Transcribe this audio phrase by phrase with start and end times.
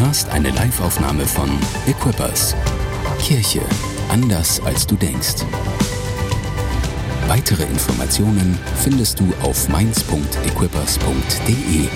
[0.00, 1.50] hörst eine Liveaufnahme von
[1.86, 2.54] Equippers.
[3.20, 3.60] Kirche
[4.10, 5.44] anders als du denkst.
[7.26, 11.88] Weitere Informationen findest du auf mainz.equippers.de.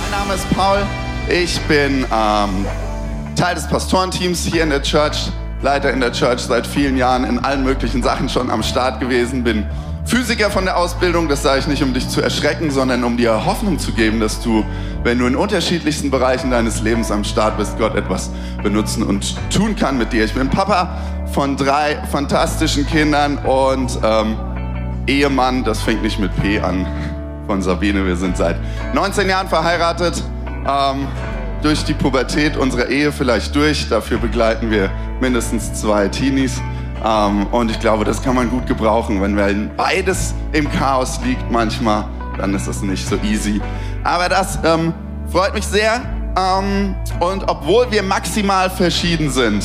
[0.00, 0.78] Mein Name ist Paul.
[1.28, 2.64] Ich bin ähm,
[3.36, 5.30] Teil des Pastorenteams hier in der Church,
[5.62, 9.44] Leiter in der Church seit vielen Jahren in allen möglichen Sachen schon am Start gewesen,
[9.44, 9.66] bin
[10.14, 13.46] Physiker von der Ausbildung, das sage ich nicht, um dich zu erschrecken, sondern um dir
[13.46, 14.64] Hoffnung zu geben, dass du,
[15.02, 18.30] wenn du in unterschiedlichsten Bereichen deines Lebens am Start bist, Gott etwas
[18.62, 20.24] benutzen und tun kann mit dir.
[20.24, 21.00] Ich bin Papa
[21.32, 24.36] von drei fantastischen Kindern und ähm,
[25.08, 26.86] Ehemann, das fängt nicht mit P an,
[27.48, 28.06] von Sabine.
[28.06, 28.54] Wir sind seit
[28.94, 30.22] 19 Jahren verheiratet,
[30.64, 31.08] ähm,
[31.60, 33.88] durch die Pubertät unserer Ehe vielleicht durch.
[33.88, 36.62] Dafür begleiten wir mindestens zwei Teenies.
[37.04, 39.20] Ähm, und ich glaube, das kann man gut gebrauchen.
[39.20, 42.06] Wenn beides im Chaos liegt manchmal,
[42.38, 43.60] dann ist das nicht so easy.
[44.02, 44.94] Aber das ähm,
[45.30, 46.00] freut mich sehr.
[46.36, 49.64] Ähm, und obwohl wir maximal verschieden sind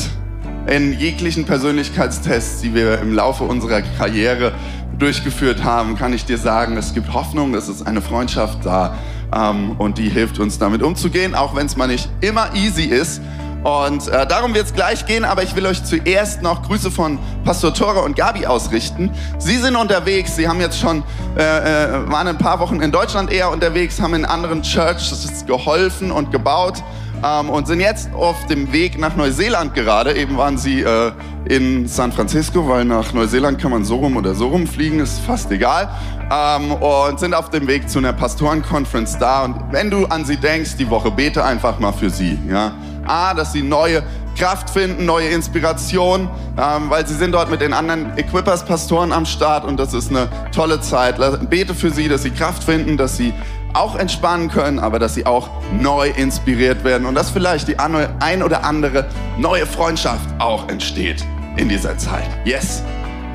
[0.66, 4.52] in jeglichen Persönlichkeitstests, die wir im Laufe unserer Karriere
[4.98, 8.94] durchgeführt haben, kann ich dir sagen, es gibt Hoffnung, es ist eine Freundschaft da
[9.34, 13.22] ähm, und die hilft uns damit umzugehen, auch wenn es mal nicht immer easy ist.
[13.62, 17.18] Und äh, darum wird es gleich gehen, aber ich will euch zuerst noch Grüße von
[17.44, 19.10] Pastor Tore und Gabi ausrichten.
[19.38, 21.02] Sie sind unterwegs, sie haben jetzt schon,
[21.36, 26.10] äh, äh, waren ein paar Wochen in Deutschland eher unterwegs, haben in anderen Churches geholfen
[26.10, 26.82] und gebaut
[27.22, 30.14] ähm, und sind jetzt auf dem Weg nach Neuseeland gerade.
[30.14, 31.12] Eben waren sie äh,
[31.44, 35.20] in San Francisco, weil nach Neuseeland kann man so rum oder so rum fliegen, ist
[35.20, 35.90] fast egal.
[36.32, 39.44] Ähm, und sind auf dem Weg zu einer Pastorenkonferenz da.
[39.44, 42.38] Und wenn du an sie denkst, die Woche bete einfach mal für sie.
[42.48, 42.72] Ja?
[43.10, 44.02] A, dass sie neue
[44.38, 49.64] Kraft finden, neue Inspiration, ähm, weil sie sind dort mit den anderen Equippers-Pastoren am Start
[49.64, 51.16] und das ist eine tolle Zeit.
[51.50, 53.34] Bete für sie, dass sie Kraft finden, dass sie
[53.74, 58.42] auch entspannen können, aber dass sie auch neu inspiriert werden und dass vielleicht die ein
[58.42, 59.06] oder andere
[59.38, 61.24] neue Freundschaft auch entsteht
[61.56, 62.28] in dieser Zeit.
[62.44, 62.82] Yes!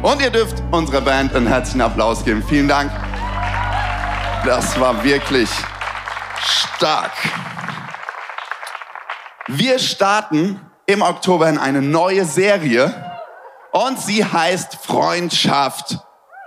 [0.01, 2.43] Und ihr dürft unserer Band einen herzlichen Applaus geben.
[2.47, 2.91] Vielen Dank.
[4.45, 5.49] Das war wirklich
[6.39, 7.13] stark.
[9.47, 12.91] Wir starten im Oktober in eine neue Serie
[13.71, 15.99] und sie heißt Freundschaft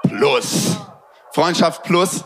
[0.02, 0.76] Plus.
[1.32, 2.24] Freundschaft Plus.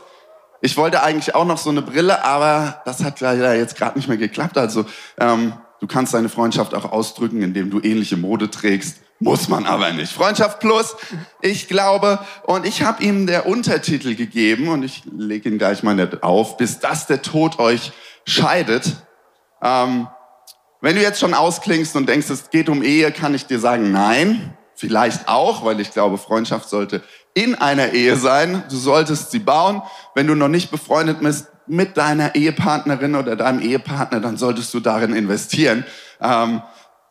[0.62, 4.08] Ich wollte eigentlich auch noch so eine Brille, aber das hat leider jetzt gerade nicht
[4.08, 4.56] mehr geklappt.
[4.56, 4.86] Also
[5.18, 8.96] ähm, du kannst deine Freundschaft auch ausdrücken, indem du ähnliche Mode trägst.
[9.18, 10.10] Muss man aber nicht.
[10.10, 10.96] Freundschaft Plus,
[11.42, 16.18] ich glaube, und ich habe ihm der Untertitel gegeben und ich lege ihn gleich mal
[16.22, 17.92] auf, bis das der Tod euch
[18.24, 18.96] scheidet.
[19.62, 20.08] Ähm,
[20.82, 23.92] wenn du jetzt schon ausklingst und denkst, es geht um Ehe, kann ich dir sagen,
[23.92, 24.56] nein.
[24.74, 27.02] Vielleicht auch, weil ich glaube, Freundschaft sollte
[27.34, 28.64] in einer Ehe sein.
[28.68, 29.80] Du solltest sie bauen.
[30.16, 34.80] Wenn du noch nicht befreundet bist mit deiner Ehepartnerin oder deinem Ehepartner, dann solltest du
[34.80, 35.84] darin investieren.
[36.20, 36.62] Ähm,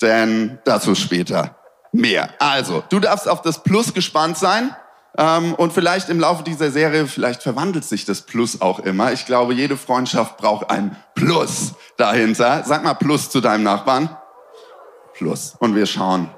[0.02, 1.56] denn dazu später
[1.94, 2.30] mehr.
[2.40, 4.76] Also, du darfst auf das Plus gespannt sein.
[5.18, 9.12] Ähm, und vielleicht im Laufe dieser Serie, vielleicht verwandelt sich das Plus auch immer.
[9.12, 12.64] Ich glaube, jede Freundschaft braucht ein Plus dahinter.
[12.66, 14.16] Sag mal Plus zu deinem Nachbarn.
[15.14, 15.56] Plus.
[15.60, 16.30] Und wir schauen,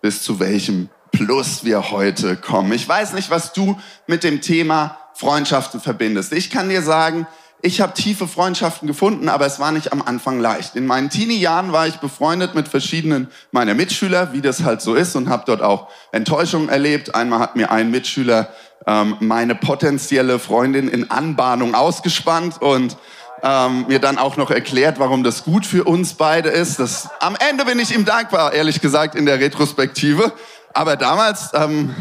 [0.00, 2.72] bis zu welchem Plus wir heute kommen.
[2.72, 6.32] Ich weiß nicht, was du mit dem Thema Freundschaften verbindest.
[6.32, 7.26] Ich kann dir sagen,
[7.64, 10.74] ich habe tiefe Freundschaften gefunden, aber es war nicht am Anfang leicht.
[10.74, 15.14] In meinen Teenie-Jahren war ich befreundet mit verschiedenen meiner Mitschüler, wie das halt so ist,
[15.14, 17.14] und habe dort auch Enttäuschungen erlebt.
[17.14, 18.48] Einmal hat mir ein Mitschüler
[18.84, 22.96] ähm, meine potenzielle Freundin in Anbahnung ausgespannt und
[23.44, 26.80] ähm, mir dann auch noch erklärt, warum das gut für uns beide ist.
[26.80, 30.32] Das, am Ende bin ich ihm dankbar, ehrlich gesagt, in der Retrospektive.
[30.74, 31.94] Aber damals ähm,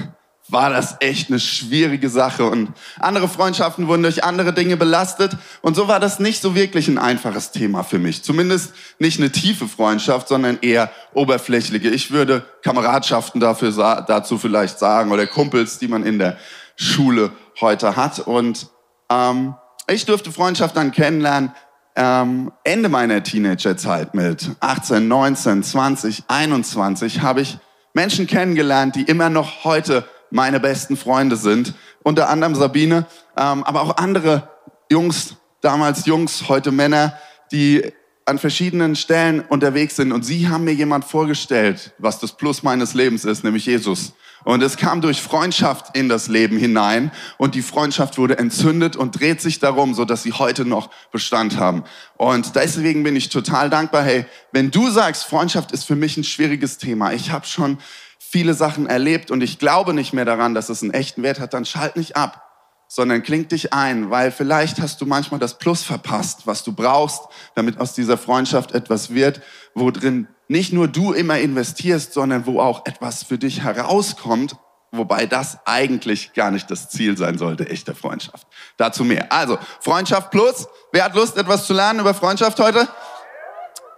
[0.51, 5.75] war das echt eine schwierige Sache und andere Freundschaften wurden durch andere Dinge belastet und
[5.75, 8.23] so war das nicht so wirklich ein einfaches Thema für mich.
[8.23, 11.89] Zumindest nicht eine tiefe Freundschaft, sondern eher oberflächliche.
[11.89, 13.71] Ich würde Kameradschaften dafür,
[14.07, 16.37] dazu vielleicht sagen oder Kumpels, die man in der
[16.75, 18.67] Schule heute hat und
[19.09, 19.55] ähm,
[19.89, 21.51] ich durfte Freundschaft dann kennenlernen
[21.95, 27.57] ähm, Ende meiner Teenagerzeit mit 18, 19, 20, 21 habe ich
[27.93, 31.75] Menschen kennengelernt, die immer noch heute meine besten Freunde sind.
[32.03, 33.05] Unter anderem Sabine,
[33.37, 34.49] ähm, aber auch andere
[34.89, 37.13] Jungs, damals Jungs, heute Männer,
[37.51, 37.93] die
[38.25, 40.11] an verschiedenen Stellen unterwegs sind.
[40.11, 44.13] Und sie haben mir jemand vorgestellt, was das Plus meines Lebens ist, nämlich Jesus.
[44.43, 49.19] Und es kam durch Freundschaft in das Leben hinein und die Freundschaft wurde entzündet und
[49.19, 51.83] dreht sich darum, so dass sie heute noch Bestand haben.
[52.17, 54.03] Und deswegen bin ich total dankbar.
[54.03, 57.13] Hey, wenn du sagst, Freundschaft ist für mich ein schwieriges Thema.
[57.13, 57.77] Ich habe schon
[58.23, 61.53] viele Sachen erlebt und ich glaube nicht mehr daran, dass es einen echten Wert hat,
[61.53, 62.47] dann schalt nicht ab.
[62.93, 67.21] sondern kling dich ein, weil vielleicht hast du manchmal das Plus verpasst, was du brauchst,
[67.55, 69.39] damit aus dieser Freundschaft etwas wird,
[69.73, 74.57] wo drin nicht nur du immer investierst, sondern wo auch etwas für dich herauskommt,
[74.91, 78.45] wobei das eigentlich gar nicht das Ziel sein sollte, echte Freundschaft.
[78.75, 79.31] Dazu mehr.
[79.31, 80.67] Also, Freundschaft plus.
[80.91, 82.89] Wer hat Lust, etwas zu lernen über Freundschaft heute?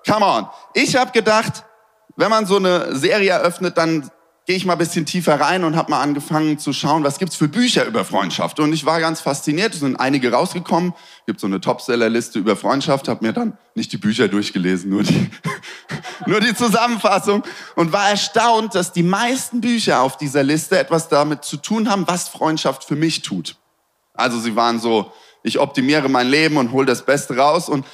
[0.08, 0.48] Come on.
[0.76, 1.66] Ich habe gedacht,
[2.16, 4.10] wenn man so eine Serie eröffnet, dann
[4.46, 7.36] gehe ich mal ein bisschen tiefer rein und habe mal angefangen zu schauen, was gibt's
[7.36, 8.60] für Bücher über Freundschaft.
[8.60, 10.94] Und ich war ganz fasziniert, es sind einige rausgekommen.
[11.26, 15.30] Gibt so eine Topsellerliste über Freundschaft, habe mir dann nicht die Bücher durchgelesen, nur die,
[16.26, 17.44] nur die Zusammenfassung
[17.76, 22.06] und war erstaunt, dass die meisten Bücher auf dieser Liste etwas damit zu tun haben,
[22.08, 23.56] was Freundschaft für mich tut.
[24.14, 27.86] Also sie waren so, ich optimiere mein Leben und hole das Beste raus und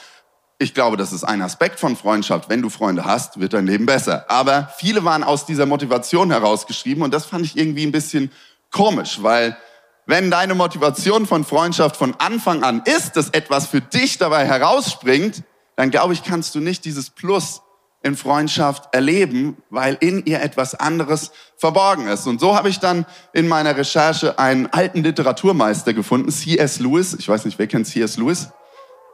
[0.61, 2.49] ich glaube, das ist ein Aspekt von Freundschaft.
[2.49, 4.29] Wenn du Freunde hast, wird dein Leben besser.
[4.29, 8.29] Aber viele waren aus dieser Motivation herausgeschrieben und das fand ich irgendwie ein bisschen
[8.69, 9.57] komisch, weil
[10.05, 15.43] wenn deine Motivation von Freundschaft von Anfang an ist, dass etwas für dich dabei herausspringt,
[15.77, 17.61] dann glaube ich, kannst du nicht dieses Plus
[18.01, 22.27] in Freundschaft erleben, weil in ihr etwas anderes verborgen ist.
[22.27, 26.79] Und so habe ich dann in meiner Recherche einen alten Literaturmeister gefunden, C.S.
[26.79, 27.13] Lewis.
[27.13, 28.17] Ich weiß nicht, wer kennt C.S.
[28.17, 28.49] Lewis?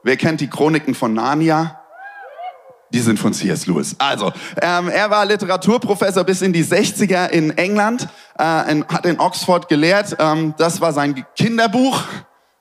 [0.06, 1.82] Wer kennt die Chroniken von Narnia?
[2.94, 3.66] Die sind von C.S.
[3.66, 3.96] Lewis.
[3.98, 4.32] Also,
[4.62, 8.08] ähm, er war Literaturprofessor bis in die 60er in England,
[8.38, 10.16] äh, in, hat in Oxford gelehrt.
[10.20, 12.04] Ähm, das war sein Kinderbuch,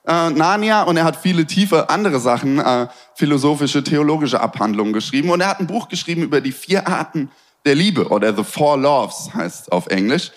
[0.07, 5.29] äh, Narnia, und er hat viele tiefe andere Sachen, äh, philosophische, theologische Abhandlungen geschrieben.
[5.29, 7.29] Und er hat ein Buch geschrieben über die vier Arten
[7.63, 10.31] der Liebe oder The Four Loves heißt auf Englisch.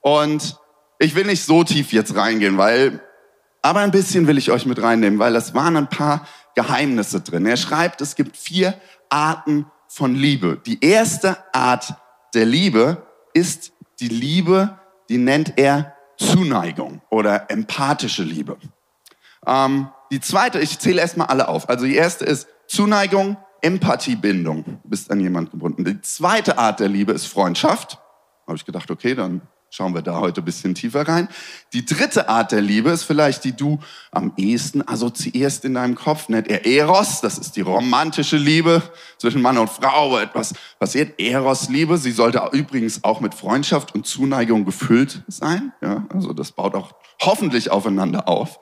[0.00, 0.56] Und
[0.98, 3.02] ich will nicht so tief jetzt reingehen, weil,
[3.60, 7.46] aber ein bisschen will ich euch mit reinnehmen, weil das waren ein paar Geheimnisse drin.
[7.46, 8.74] Er schreibt, es gibt vier
[9.08, 10.60] Arten von Liebe.
[10.66, 11.94] Die erste Art
[12.34, 14.78] der Liebe ist die Liebe,
[15.08, 18.56] die nennt er Zuneigung oder empathische Liebe.
[19.46, 21.68] Ähm, die zweite, ich zähle erstmal alle auf.
[21.68, 24.64] Also die erste ist Zuneigung, Empathiebindung.
[24.64, 25.84] Du bist an jemand gebunden.
[25.84, 27.98] Die zweite Art der Liebe ist Freundschaft.
[28.46, 29.42] Habe ich gedacht, okay, dann
[29.76, 31.26] Schauen wir da heute ein bisschen tiefer rein.
[31.72, 33.80] Die dritte Art der Liebe ist vielleicht, die du
[34.12, 37.20] am ehesten assoziierst in deinem Kopf, nennt er Eros.
[37.22, 38.82] Das ist die romantische Liebe
[39.18, 41.18] zwischen Mann und Frau, wo etwas passiert.
[41.18, 41.98] Eros-Liebe.
[41.98, 45.72] Sie sollte übrigens auch mit Freundschaft und Zuneigung gefüllt sein.
[45.82, 48.60] Ja, also das baut auch hoffentlich aufeinander auf.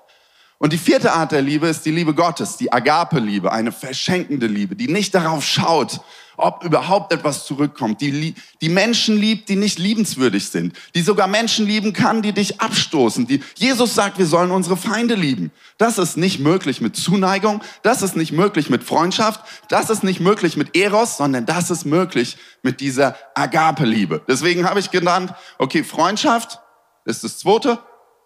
[0.57, 4.77] Und die vierte Art der Liebe ist die Liebe Gottes, die Agape-Liebe, eine verschenkende Liebe,
[4.77, 6.01] die nicht darauf schaut,
[6.43, 11.67] ob überhaupt etwas zurückkommt, die, die Menschen liebt, die nicht liebenswürdig sind, die sogar Menschen
[11.67, 13.27] lieben kann, die dich abstoßen.
[13.27, 15.53] Die, Jesus sagt, wir sollen unsere Feinde lieben.
[15.79, 20.21] Das ist nicht möglich mit Zuneigung, das ist nicht möglich mit Freundschaft, das ist nicht
[20.21, 24.23] möglich mit Eros, sondern das ist möglich mit dieser Agape-Liebe.
[24.27, 26.59] Deswegen habe ich genannt, okay, Freundschaft
[27.05, 27.79] ist das zweite,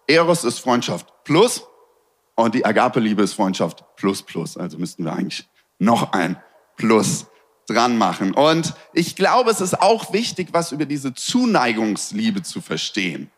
[0.07, 1.63] Eros ist Freundschaft plus
[2.35, 4.57] und die Agape-Liebe ist Freundschaft plus plus.
[4.57, 5.47] Also müssten wir eigentlich
[5.79, 6.41] noch ein
[6.77, 7.25] Plus
[7.67, 8.33] dran machen.
[8.33, 13.29] Und ich glaube, es ist auch wichtig, was über diese Zuneigungsliebe zu verstehen.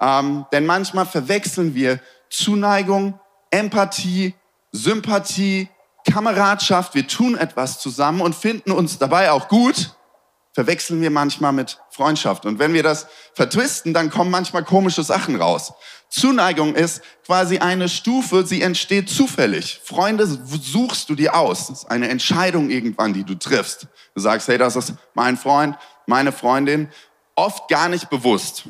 [0.00, 3.18] Ähm, denn manchmal verwechseln wir Zuneigung,
[3.50, 4.34] Empathie,
[4.72, 5.68] Sympathie,
[6.10, 6.94] Kameradschaft.
[6.94, 9.96] Wir tun etwas zusammen und finden uns dabei auch gut
[10.56, 12.46] verwechseln wir manchmal mit Freundschaft.
[12.46, 15.74] Und wenn wir das vertwisten, dann kommen manchmal komische Sachen raus.
[16.08, 19.82] Zuneigung ist quasi eine Stufe, sie entsteht zufällig.
[19.84, 21.66] Freunde suchst du dir aus.
[21.66, 23.88] Das ist eine Entscheidung irgendwann, die du triffst.
[24.14, 25.76] Du sagst, hey, das ist mein Freund,
[26.06, 26.88] meine Freundin.
[27.34, 28.64] Oft gar nicht bewusst.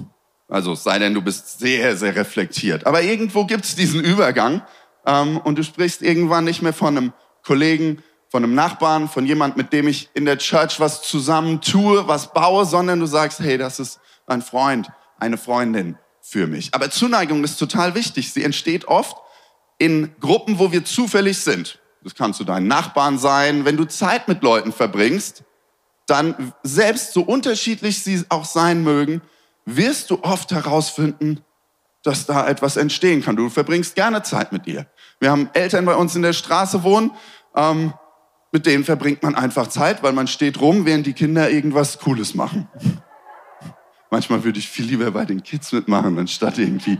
[0.48, 2.84] Also sei denn, du bist sehr, sehr reflektiert.
[2.84, 4.62] Aber irgendwo gibt es diesen Übergang
[5.06, 7.12] ähm, und du sprichst irgendwann nicht mehr von einem
[7.44, 12.06] Kollegen, von einem Nachbarn, von jemand, mit dem ich in der Church was zusammen tue,
[12.08, 16.74] was baue, sondern du sagst, hey, das ist ein Freund, eine Freundin für mich.
[16.74, 18.32] Aber Zuneigung ist total wichtig.
[18.32, 19.16] Sie entsteht oft
[19.78, 21.80] in Gruppen, wo wir zufällig sind.
[22.02, 23.64] Das kann zu deinen Nachbarn sein.
[23.64, 25.44] Wenn du Zeit mit Leuten verbringst,
[26.06, 29.22] dann selbst so unterschiedlich sie auch sein mögen,
[29.64, 31.40] wirst du oft herausfinden,
[32.02, 33.36] dass da etwas entstehen kann.
[33.36, 34.86] Du verbringst gerne Zeit mit ihr.
[35.18, 37.10] Wir haben Eltern bei uns in der Straße wohnen.
[37.56, 37.92] Ähm,
[38.52, 42.34] mit denen verbringt man einfach Zeit, weil man steht rum, während die Kinder irgendwas Cooles
[42.34, 42.68] machen.
[44.10, 46.98] Manchmal würde ich viel lieber bei den Kids mitmachen, anstatt irgendwie,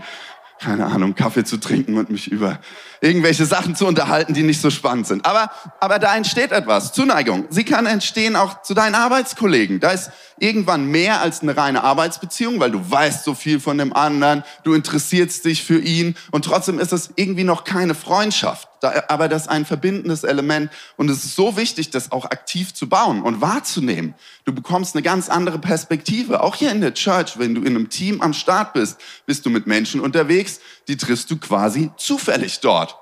[0.59, 2.59] keine Ahnung, Kaffee zu trinken und mich über
[3.01, 5.25] irgendwelche Sachen zu unterhalten, die nicht so spannend sind.
[5.25, 5.51] Aber,
[5.81, 6.93] aber da entsteht etwas.
[6.93, 7.47] Zuneigung.
[7.51, 9.81] Sie kann entstehen auch zu deinen Arbeitskollegen.
[9.81, 13.93] Da ist irgendwann mehr als eine reine Arbeitsbeziehung, weil du weißt so viel von dem
[13.93, 18.69] anderen, du interessierst dich für ihn und trotzdem ist es irgendwie noch keine Freundschaft.
[18.83, 22.89] Aber das ist ein verbindendes Element und es ist so wichtig, das auch aktiv zu
[22.89, 24.15] bauen und wahrzunehmen.
[24.45, 26.43] Du bekommst eine ganz andere Perspektive.
[26.43, 29.51] Auch hier in der Church, wenn du in einem Team am Start bist, bist du
[29.51, 32.99] mit Menschen unterwegs, die triffst du quasi zufällig dort.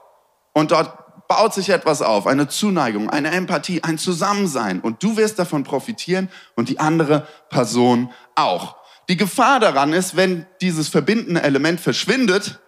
[0.53, 5.39] Und dort baut sich etwas auf, eine Zuneigung, eine Empathie, ein Zusammensein und du wirst
[5.39, 8.77] davon profitieren und die andere Person auch.
[9.09, 12.61] Die Gefahr daran ist, wenn dieses verbindende Element verschwindet,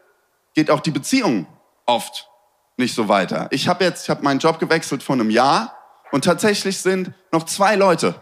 [0.54, 1.46] geht auch die Beziehung
[1.86, 2.28] oft
[2.76, 3.48] nicht so weiter.
[3.50, 5.76] Ich habe jetzt, ich habe meinen Job gewechselt vor einem Jahr
[6.12, 8.14] und tatsächlich sind noch zwei Leute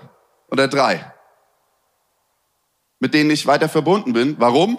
[0.49, 1.13] oder drei,
[3.01, 4.37] mit denen ich weiter verbunden bin.
[4.39, 4.79] Warum?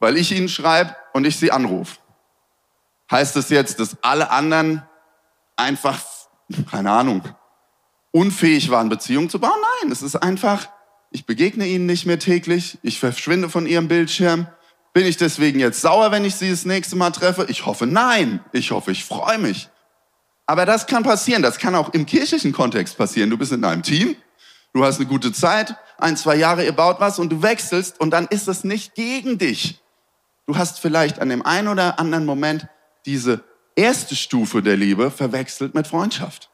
[0.00, 1.98] Weil ich ihnen schreibe und ich sie anrufe.
[3.10, 4.82] Heißt es das jetzt, dass alle anderen
[5.56, 6.00] einfach,
[6.70, 7.22] keine Ahnung,
[8.10, 9.60] unfähig waren, Beziehungen zu bauen?
[9.80, 10.68] Nein, es ist einfach,
[11.10, 14.46] ich begegne ihnen nicht mehr täglich, ich verschwinde von ihrem Bildschirm.
[14.92, 17.46] Bin ich deswegen jetzt sauer, wenn ich sie das nächste Mal treffe?
[17.48, 18.44] Ich hoffe, nein.
[18.52, 19.70] Ich hoffe, ich freue mich.
[20.46, 21.42] Aber das kann passieren.
[21.42, 23.30] Das kann auch im kirchlichen Kontext passieren.
[23.30, 24.16] Du bist in einem Team,
[24.74, 28.10] du hast eine gute Zeit, ein, zwei Jahre, ihr baut was und du wechselst und
[28.10, 29.80] dann ist es nicht gegen dich.
[30.46, 32.66] Du hast vielleicht an dem einen oder anderen Moment
[33.06, 33.42] diese
[33.76, 36.50] erste Stufe der Liebe verwechselt mit Freundschaft.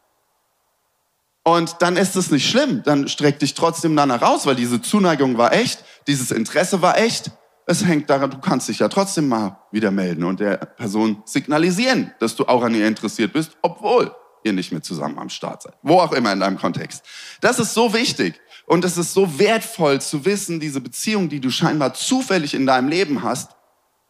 [1.42, 5.38] Und dann ist es nicht schlimm, dann streck dich trotzdem danach raus, weil diese Zuneigung
[5.38, 7.30] war echt, dieses Interesse war echt.
[7.70, 12.14] Es hängt daran, du kannst dich ja trotzdem mal wieder melden und der Person signalisieren,
[12.18, 14.10] dass du auch an ihr interessiert bist, obwohl
[14.42, 15.74] ihr nicht mehr zusammen am Start seid.
[15.82, 17.04] Wo auch immer in deinem Kontext.
[17.42, 21.50] Das ist so wichtig und es ist so wertvoll zu wissen, diese Beziehung, die du
[21.50, 23.50] scheinbar zufällig in deinem Leben hast,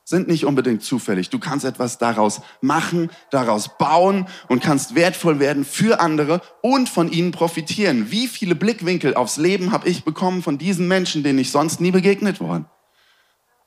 [0.04, 1.28] sind nicht unbedingt zufällig.
[1.28, 7.10] Du kannst etwas daraus machen, daraus bauen und kannst wertvoll werden für andere und von
[7.10, 8.12] ihnen profitieren.
[8.12, 11.90] Wie viele Blickwinkel aufs Leben habe ich bekommen von diesen Menschen, denen ich sonst nie
[11.90, 12.66] begegnet worden?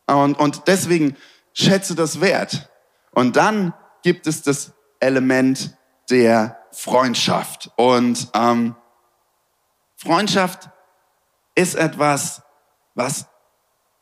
[0.08, 1.16] Und, und deswegen
[1.54, 2.70] schätze das wert.
[3.12, 5.78] Und dann gibt es das Element
[6.10, 7.72] der Freundschaft.
[7.76, 8.76] Und ähm,
[9.96, 10.70] Freundschaft
[11.56, 12.42] ist etwas,
[12.96, 13.28] was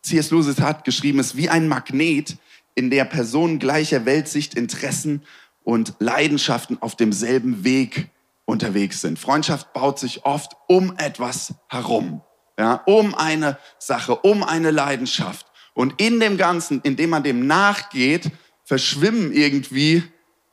[0.03, 0.31] C.S.
[0.31, 2.37] Lewis hat geschrieben, ist wie ein Magnet,
[2.75, 5.25] in der Personen gleicher Weltsicht, Interessen
[5.63, 8.09] und Leidenschaften auf demselben Weg
[8.45, 9.19] unterwegs sind.
[9.19, 12.21] Freundschaft baut sich oft um etwas herum,
[12.57, 15.48] ja, um eine Sache, um eine Leidenschaft.
[15.73, 18.31] Und in dem Ganzen, indem man dem nachgeht,
[18.63, 20.03] verschwimmen irgendwie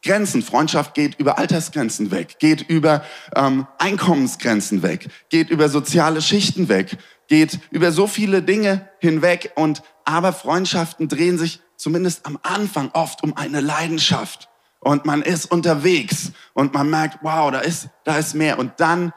[0.03, 0.43] Grenzen.
[0.43, 3.05] Freundschaft geht über Altersgrenzen weg, geht über
[3.35, 6.97] ähm, Einkommensgrenzen weg, geht über soziale Schichten weg,
[7.29, 9.53] geht über so viele Dinge hinweg.
[9.57, 14.49] Und aber Freundschaften drehen sich zumindest am Anfang oft um eine Leidenschaft.
[14.81, 18.59] Und man ist unterwegs und man merkt, wow, da ist, da ist mehr.
[18.59, 19.13] Und dann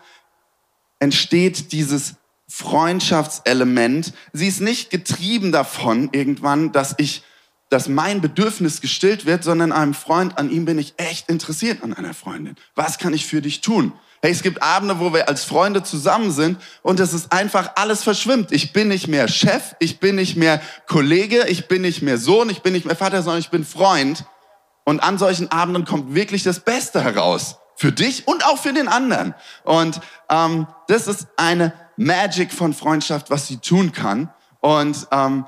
[0.97, 2.15] entsteht dieses
[2.49, 4.13] Freundschaftselement.
[4.33, 7.23] Sie ist nicht getrieben davon irgendwann, dass ich
[7.69, 11.93] dass mein Bedürfnis gestillt wird, sondern einem Freund, an ihm bin ich echt interessiert, an
[11.93, 12.55] einer Freundin.
[12.73, 13.93] Was kann ich für dich tun?
[14.21, 18.03] Hey, es gibt Abende, wo wir als Freunde zusammen sind und es ist einfach alles
[18.03, 18.51] verschwimmt.
[18.51, 22.49] Ich bin nicht mehr Chef, ich bin nicht mehr Kollege, ich bin nicht mehr Sohn,
[22.49, 24.25] ich bin nicht mehr Vater, sondern ich bin Freund.
[24.83, 27.57] Und an solchen Abenden kommt wirklich das Beste heraus.
[27.75, 29.35] Für dich und auch für den anderen.
[29.63, 34.29] Und ähm, das ist eine Magic von Freundschaft, was sie tun kann.
[34.61, 35.45] Und, ähm,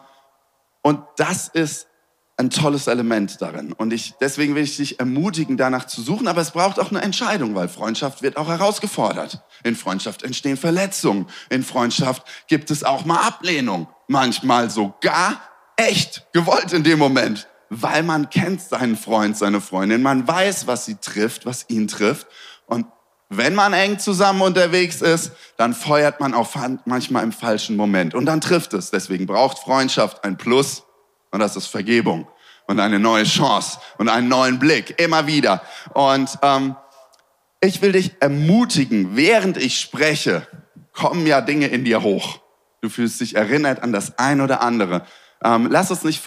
[0.81, 1.87] und das ist
[2.35, 3.71] ein tolles Element darin.
[3.71, 6.27] Und ich, deswegen will ich dich ermutigen, danach zu suchen.
[6.27, 9.41] Aber es braucht auch eine Entscheidung, weil Freundschaft wird auch herausgefordert.
[9.63, 11.27] In Freundschaft entstehen Verletzungen.
[11.49, 13.87] In Freundschaft gibt es auch mal Ablehnung.
[14.07, 15.39] Manchmal sogar
[15.77, 17.47] echt gewollt in dem Moment.
[17.69, 20.01] Weil man kennt seinen Freund, seine Freundin.
[20.01, 22.27] Man weiß, was sie trifft, was ihn trifft.
[22.65, 22.87] Und
[23.33, 26.49] wenn man eng zusammen unterwegs ist, dann feuert man auch
[26.83, 28.13] manchmal im falschen Moment.
[28.13, 28.91] Und dann trifft es.
[28.91, 30.83] Deswegen braucht Freundschaft ein Plus
[31.31, 32.27] und das ist Vergebung
[32.67, 35.61] und eine neue Chance und einen neuen Blick, immer wieder.
[35.93, 36.75] Und ähm,
[37.61, 40.45] ich will dich ermutigen, während ich spreche,
[40.91, 42.39] kommen ja Dinge in dir hoch.
[42.81, 45.05] Du fühlst dich erinnert an das ein oder andere.
[45.41, 46.21] Ähm, lass es nicht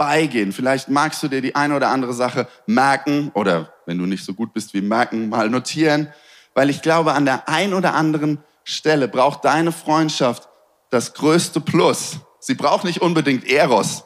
[0.00, 0.52] vorbeigehen.
[0.52, 4.32] Vielleicht magst du dir die eine oder andere Sache merken oder wenn du nicht so
[4.32, 6.08] gut bist wie merken, mal notieren.
[6.54, 10.48] Weil ich glaube, an der ein oder anderen Stelle braucht deine Freundschaft
[10.90, 12.20] das größte Plus.
[12.40, 14.04] Sie braucht nicht unbedingt Eros.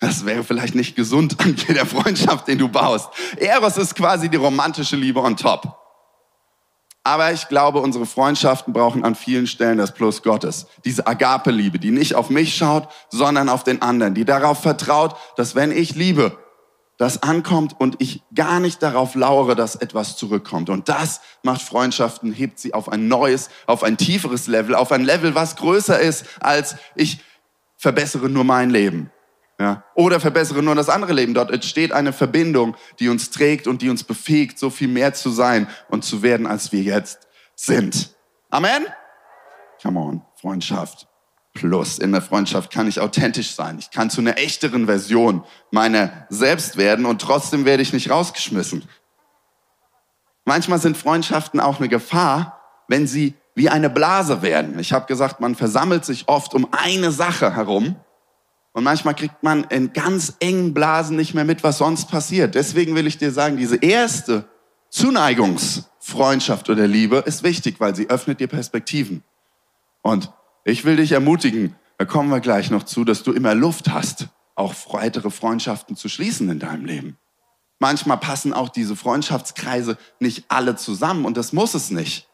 [0.00, 3.08] Das wäre vielleicht nicht gesund an jeder Freundschaft, den du baust.
[3.36, 5.77] Eros ist quasi die romantische Liebe on top.
[7.08, 10.66] Aber ich glaube, unsere Freundschaften brauchen an vielen Stellen das Plus Gottes.
[10.84, 15.54] Diese Agape-Liebe, die nicht auf mich schaut, sondern auf den anderen, die darauf vertraut, dass
[15.54, 16.36] wenn ich liebe,
[16.98, 20.68] das ankommt und ich gar nicht darauf lauere, dass etwas zurückkommt.
[20.68, 25.02] Und das macht Freundschaften, hebt sie auf ein neues, auf ein tieferes Level, auf ein
[25.02, 27.20] Level, was größer ist als ich
[27.78, 29.10] verbessere nur mein Leben,
[29.60, 29.84] Ja?
[29.94, 31.34] Oder verbessere nur das andere Leben.
[31.34, 35.30] Dort entsteht eine Verbindung, die uns trägt und die uns befähigt, so viel mehr zu
[35.30, 38.14] sein und zu werden, als wir jetzt sind.
[38.50, 38.86] Amen?
[39.82, 41.08] Come on, Freundschaft.
[41.54, 41.98] Plus.
[41.98, 43.78] In der Freundschaft kann ich authentisch sein.
[43.80, 48.88] Ich kann zu einer echteren Version meiner selbst werden und trotzdem werde ich nicht rausgeschmissen.
[50.44, 54.78] Manchmal sind Freundschaften auch eine Gefahr, wenn sie wie eine Blase werden.
[54.78, 57.96] Ich habe gesagt, man versammelt sich oft um eine Sache herum
[58.78, 62.54] und manchmal kriegt man in ganz engen Blasen nicht mehr mit, was sonst passiert.
[62.54, 64.44] Deswegen will ich dir sagen, diese erste
[64.88, 69.24] Zuneigungsfreundschaft oder Liebe ist wichtig, weil sie öffnet dir Perspektiven.
[70.00, 70.30] Und
[70.62, 74.28] ich will dich ermutigen, da kommen wir gleich noch zu, dass du immer Luft hast,
[74.54, 77.16] auch weitere Freundschaften zu schließen in deinem Leben.
[77.80, 82.28] Manchmal passen auch diese Freundschaftskreise nicht alle zusammen und das muss es nicht.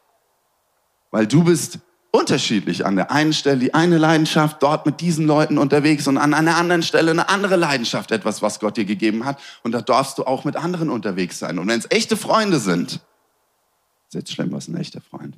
[1.09, 1.79] Weil du bist
[2.15, 2.85] unterschiedlich.
[2.85, 6.57] An der einen Stelle die eine Leidenschaft, dort mit diesen Leuten unterwegs und an einer
[6.57, 9.39] anderen Stelle eine andere Leidenschaft, etwas, was Gott dir gegeben hat.
[9.63, 11.59] Und da darfst du auch mit anderen unterwegs sein.
[11.59, 15.37] Und wenn es echte Freunde sind, ist jetzt schlimm, was ein echter Freund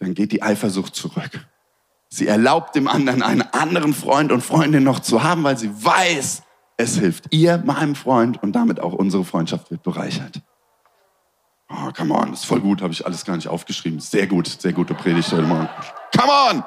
[0.00, 1.46] dann geht die Eifersucht zurück.
[2.08, 6.42] Sie erlaubt dem anderen einen anderen Freund und Freundin noch zu haben, weil sie weiß,
[6.76, 10.42] es hilft ihr, meinem Freund und damit auch unsere Freundschaft wird bereichert.
[11.72, 14.00] Oh, come on, ist voll gut, habe ich alles gar nicht aufgeschrieben.
[14.00, 15.30] Sehr gut, sehr gute Predigt.
[15.30, 15.68] Come
[16.50, 16.64] on!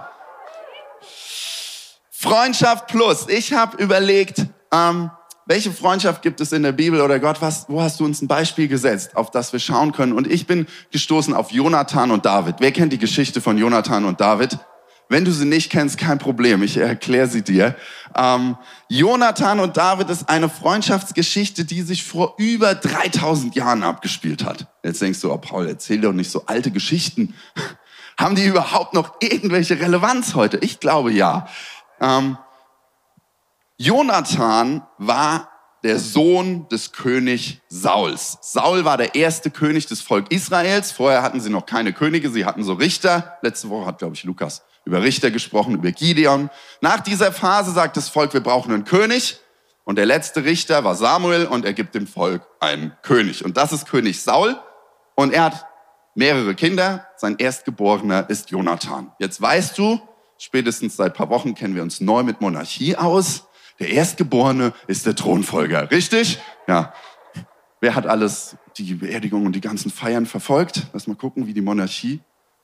[2.10, 3.28] Freundschaft plus.
[3.28, 5.12] Ich habe überlegt, ähm,
[5.46, 8.30] welche Freundschaft gibt es in der Bibel oder Gott, was, wo hast du uns ein
[8.30, 10.14] Beispiel gesetzt, auf das wir schauen können?
[10.14, 12.56] Und ich bin gestoßen auf Jonathan und David.
[12.60, 14.58] Wer kennt die Geschichte von Jonathan und David?
[15.10, 17.76] Wenn du sie nicht kennst, kein Problem, ich erkläre sie dir.
[18.16, 18.58] Ähm,
[18.88, 24.68] Jonathan und David ist eine Freundschaftsgeschichte, die sich vor über 3000 Jahren abgespielt hat.
[24.84, 27.36] Jetzt denkst du, oh Paul, erzähl doch nicht so alte Geschichten.
[28.18, 30.58] Haben die überhaupt noch irgendwelche Relevanz heute?
[30.58, 31.48] Ich glaube ja.
[32.00, 32.38] Ähm,
[33.78, 35.50] Jonathan war
[35.84, 38.38] der Sohn des König Sauls.
[38.42, 40.92] Saul war der erste König des Volk Israels.
[40.92, 43.38] Vorher hatten sie noch keine Könige, sie hatten so Richter.
[43.42, 46.50] Letzte Woche hat, glaube ich, Lukas über Richter gesprochen, über Gideon.
[46.82, 49.40] Nach dieser Phase sagt das Volk, wir brauchen einen König.
[49.86, 53.44] Und der letzte Richter war Samuel und er gibt dem Volk einen König.
[53.44, 54.58] Und das ist König Saul.
[55.16, 55.66] Und er hat
[56.16, 57.08] mehrere Kinder.
[57.18, 59.12] Sein Erstgeborener ist Jonathan.
[59.20, 60.00] Jetzt weißt du,
[60.38, 63.46] spätestens seit paar Wochen kennen wir uns neu mit Monarchie aus.
[63.80, 66.40] Der Erstgeborene ist der Thronfolger, richtig?
[66.68, 66.94] Ja.
[67.82, 70.88] Wer hat alles die Beerdigung und die ganzen Feiern verfolgt?
[70.94, 72.22] Lass mal gucken, wie die Monarchie,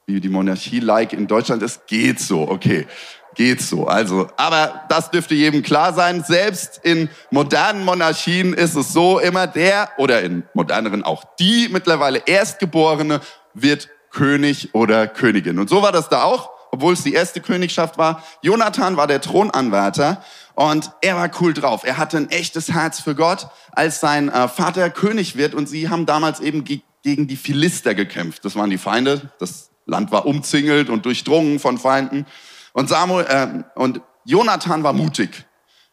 [0.10, 1.88] wie die Monarchie-like in Deutschland ist.
[1.88, 2.88] Geht so, okay.
[3.36, 3.88] Geht so.
[3.88, 6.24] Also, aber das dürfte jedem klar sein.
[6.24, 12.24] Selbst in modernen Monarchien ist es so, immer der oder in moderneren auch die mittlerweile
[12.26, 13.22] Erstgeborene
[13.54, 15.60] wird König oder Königin.
[15.60, 18.24] Und so war das da auch, obwohl es die erste Königschaft war.
[18.41, 20.24] Jonathan war der Thronanwärter
[20.56, 21.84] und er war cool drauf.
[21.86, 25.54] Er hatte ein echtes Herz für Gott, als sein äh, Vater König wird.
[25.54, 28.43] Und sie haben damals eben ge gegen die Philister gekämpft.
[28.43, 29.32] Das waren die Feinde.
[29.39, 32.25] Das Land war umzingelt und durchdrungen von Feinden.
[32.73, 35.45] Und Samuel äh, und Jonathan war mutig.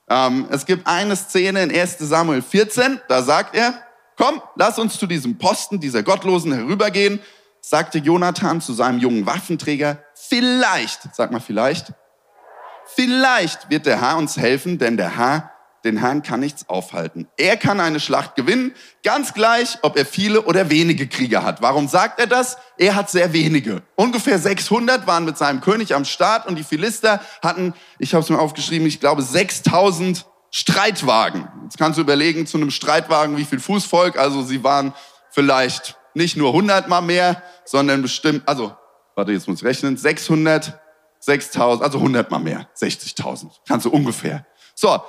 [0.08, 3.00] Ähm, es gibt eine Szene in 1 Samuel 14.
[3.08, 3.74] Da sagt er:
[4.16, 7.20] Komm, lass uns zu diesem Posten dieser Gottlosen herübergehen.
[7.60, 11.92] Sagte Jonathan zu seinem jungen Waffenträger: Vielleicht, sag mal vielleicht,
[12.86, 15.50] Vielleicht wird der Herr uns helfen, denn der Herr,
[15.86, 17.28] den Herrn kann nichts aufhalten.
[17.36, 21.62] Er kann eine Schlacht gewinnen, ganz gleich, ob er viele oder wenige Krieger hat.
[21.62, 22.58] Warum sagt er das?
[22.76, 23.82] Er hat sehr wenige.
[23.94, 28.28] Ungefähr 600 waren mit seinem König am Start und die Philister hatten, ich habe es
[28.28, 31.48] mir aufgeschrieben, ich glaube 6000 Streitwagen.
[31.64, 34.18] Jetzt kannst du überlegen, zu einem Streitwagen, wie viel Fußvolk.
[34.18, 34.92] Also sie waren
[35.30, 38.74] vielleicht nicht nur 100 mal mehr, sondern bestimmt, also,
[39.14, 40.80] warte, jetzt muss ich rechnen, 600
[41.26, 44.46] 6.000, also 100 mal mehr, 60.000, kannst du ungefähr.
[44.74, 45.00] So,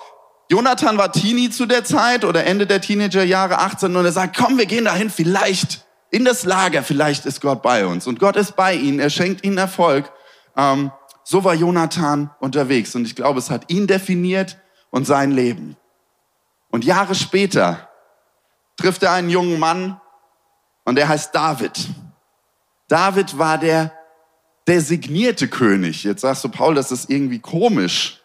[0.50, 4.58] Jonathan war Teenie zu der Zeit oder Ende der Teenagerjahre, 18, und er sagt, komm,
[4.58, 8.08] wir gehen dahin, vielleicht in das Lager, vielleicht ist Gott bei uns.
[8.08, 10.12] Und Gott ist bei ihnen, er schenkt ihnen Erfolg.
[10.56, 10.92] Ähm,
[11.24, 14.58] so war Jonathan unterwegs und ich glaube, es hat ihn definiert
[14.90, 15.76] und sein Leben.
[16.70, 17.90] Und Jahre später
[18.78, 20.00] trifft er einen jungen Mann
[20.86, 21.90] und der heißt David.
[22.88, 23.92] David war der
[24.68, 26.06] designierte König.
[26.06, 28.22] Jetzt sagst du, Paul, das ist irgendwie komisch.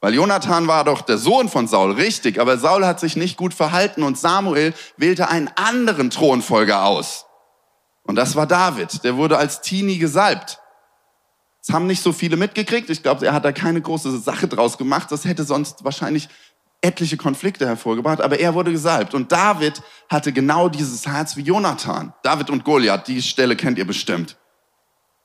[0.00, 3.52] Weil Jonathan war doch der Sohn von Saul, richtig, aber Saul hat sich nicht gut
[3.52, 7.26] verhalten und Samuel wählte einen anderen Thronfolger aus.
[8.02, 10.58] Und das war David, der wurde als Teenie gesalbt.
[11.64, 12.88] Das haben nicht so viele mitgekriegt.
[12.88, 15.12] Ich glaube, er hat da keine große Sache draus gemacht.
[15.12, 16.28] Das hätte sonst wahrscheinlich
[16.80, 19.12] etliche Konflikte hervorgebracht, aber er wurde gesalbt.
[19.12, 22.14] Und David hatte genau dieses Herz wie Jonathan.
[22.22, 24.38] David und Goliath, die Stelle kennt ihr bestimmt.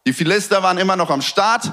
[0.06, 1.72] Die Philister waren immer noch am Start.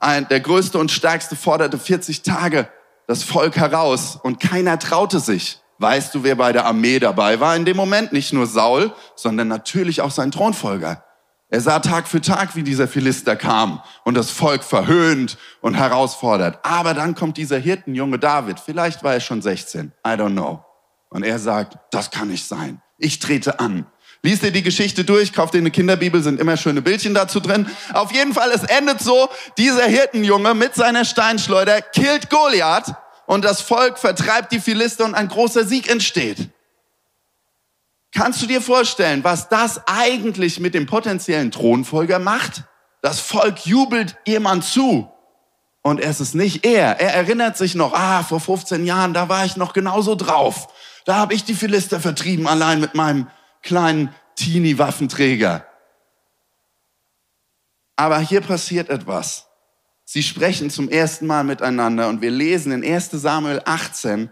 [0.00, 2.68] Ein, der größte und stärkste forderte 40 Tage
[3.06, 5.60] das Volk heraus und keiner traute sich.
[5.78, 8.12] Weißt du, wer bei der Armee dabei war in dem Moment?
[8.12, 11.04] Nicht nur Saul, sondern natürlich auch sein Thronfolger.
[11.48, 16.60] Er sah Tag für Tag, wie dieser Philister kam und das Volk verhöhnt und herausfordert.
[16.62, 18.60] Aber dann kommt dieser Hirtenjunge David.
[18.60, 19.92] Vielleicht war er schon 16.
[20.06, 20.64] I don't know.
[21.08, 22.80] Und er sagt, das kann nicht sein.
[22.96, 23.86] Ich trete an.
[24.22, 27.70] Lies dir die Geschichte durch, kauf dir eine Kinderbibel, sind immer schöne Bildchen dazu drin.
[27.94, 33.62] Auf jeden Fall, es endet so, dieser Hirtenjunge mit seiner Steinschleuder killt Goliath und das
[33.62, 36.50] Volk vertreibt die Philister und ein großer Sieg entsteht.
[38.12, 42.64] Kannst du dir vorstellen, was das eigentlich mit dem potenziellen Thronfolger macht?
[43.02, 45.10] Das Volk jubelt jemand zu.
[45.82, 47.00] Und es ist nicht er.
[47.00, 50.68] Er erinnert sich noch, ah, vor 15 Jahren, da war ich noch genauso drauf.
[51.06, 53.28] Da habe ich die Philister vertrieben, allein mit meinem
[53.62, 55.66] kleinen Teenie-Waffenträger.
[57.96, 59.46] Aber hier passiert etwas.
[60.04, 64.30] Sie sprechen zum ersten Mal miteinander und wir lesen in 1 Samuel 18,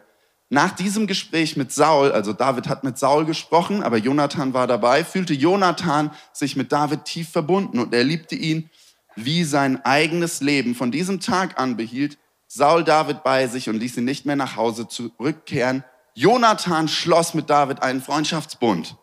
[0.50, 5.04] nach diesem Gespräch mit Saul, also David hat mit Saul gesprochen, aber Jonathan war dabei,
[5.04, 8.70] fühlte Jonathan sich mit David tief verbunden und er liebte ihn
[9.14, 10.74] wie sein eigenes Leben.
[10.74, 14.56] Von diesem Tag an behielt Saul David bei sich und ließ ihn nicht mehr nach
[14.56, 15.84] Hause zurückkehren.
[16.14, 18.96] Jonathan schloss mit David einen Freundschaftsbund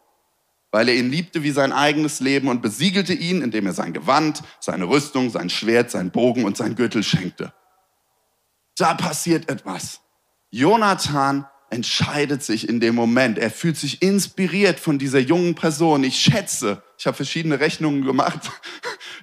[0.75, 4.43] weil er ihn liebte wie sein eigenes Leben und besiegelte ihn, indem er sein Gewand,
[4.59, 7.53] seine Rüstung, sein Schwert, sein Bogen und sein Gürtel schenkte.
[8.75, 10.01] Da passiert etwas.
[10.51, 13.38] Jonathan entscheidet sich in dem Moment.
[13.38, 16.03] Er fühlt sich inspiriert von dieser jungen Person.
[16.03, 18.51] Ich schätze, ich habe verschiedene Rechnungen gemacht.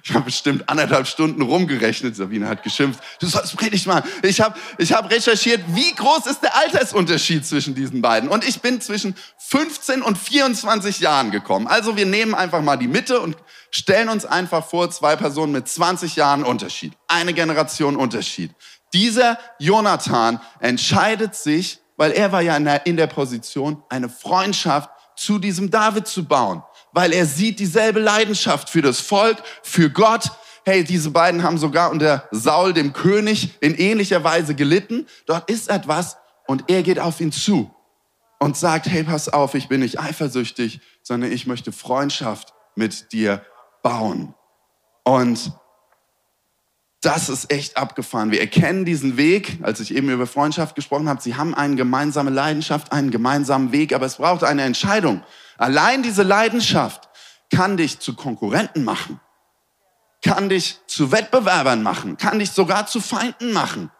[0.05, 2.17] Ich habe bestimmt anderthalb Stunden rumgerechnet.
[2.17, 3.01] Sabine hat geschimpft.
[3.21, 4.09] Du sollst Predigt machen.
[4.21, 8.27] Ich habe ich hab recherchiert, wie groß ist der Altersunterschied zwischen diesen beiden.
[8.27, 11.67] Und ich bin zwischen 15 und 24 Jahren gekommen.
[11.67, 13.37] Also wir nehmen einfach mal die Mitte und
[13.71, 16.91] stellen uns einfach vor, zwei Personen mit 20 Jahren Unterschied.
[17.07, 18.51] Eine Generation Unterschied.
[18.91, 24.89] Dieser Jonathan entscheidet sich, weil er war ja in der, in der Position, eine Freundschaft
[25.15, 26.61] zu diesem David zu bauen
[26.93, 30.31] weil er sieht dieselbe Leidenschaft für das Volk, für Gott.
[30.65, 35.07] Hey, diese beiden haben sogar unter Saul, dem König, in ähnlicher Weise gelitten.
[35.25, 37.73] Dort ist etwas und er geht auf ihn zu
[38.39, 43.43] und sagt, hey, pass auf, ich bin nicht eifersüchtig, sondern ich möchte Freundschaft mit dir
[43.81, 44.33] bauen.
[45.03, 45.51] Und
[47.01, 48.31] das ist echt abgefahren.
[48.31, 51.21] Wir erkennen diesen Weg, als ich eben über Freundschaft gesprochen habe.
[51.21, 55.21] Sie haben eine gemeinsame Leidenschaft, einen gemeinsamen Weg, aber es braucht eine Entscheidung.
[55.57, 57.09] Allein diese Leidenschaft
[57.49, 59.19] kann dich zu Konkurrenten machen,
[60.23, 63.91] kann dich zu Wettbewerbern machen, kann dich sogar zu Feinden machen,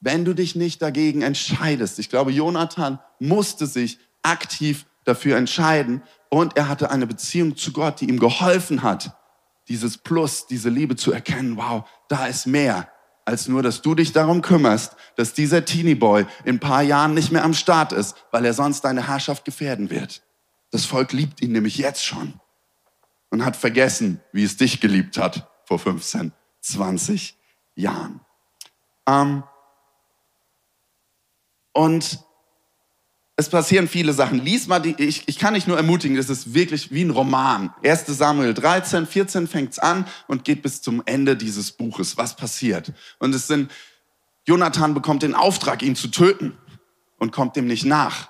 [0.00, 1.98] wenn du dich nicht dagegen entscheidest.
[1.98, 8.00] Ich glaube, Jonathan musste sich aktiv dafür entscheiden und er hatte eine Beziehung zu Gott,
[8.00, 9.16] die ihm geholfen hat,
[9.68, 12.88] dieses Plus, diese Liebe zu erkennen, wow, da ist mehr
[13.28, 17.12] als nur, dass du dich darum kümmerst, dass dieser Teenie Boy in ein paar Jahren
[17.12, 20.22] nicht mehr am Start ist, weil er sonst deine Herrschaft gefährden wird.
[20.70, 22.40] Das Volk liebt ihn nämlich jetzt schon
[23.30, 27.36] und hat vergessen, wie es dich geliebt hat vor 15, 20
[27.74, 28.20] Jahren.
[29.06, 29.42] Ähm,
[31.72, 32.20] und
[33.36, 34.40] es passieren viele Sachen.
[34.40, 37.72] Lies mal, die, ich, ich kann dich nur ermutigen, das ist wirklich wie ein Roman.
[37.84, 42.16] 1 Samuel 13, 14 fängt's an und geht bis zum Ende dieses Buches.
[42.16, 42.92] Was passiert?
[43.20, 43.70] Und es sind,
[44.44, 46.58] Jonathan bekommt den Auftrag, ihn zu töten
[47.18, 48.28] und kommt dem nicht nach.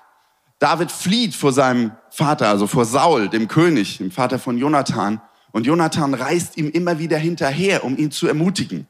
[0.59, 5.21] David flieht vor seinem Vater, also vor Saul, dem König, dem Vater von Jonathan.
[5.51, 8.87] Und Jonathan reist ihm immer wieder hinterher, um ihn zu ermutigen.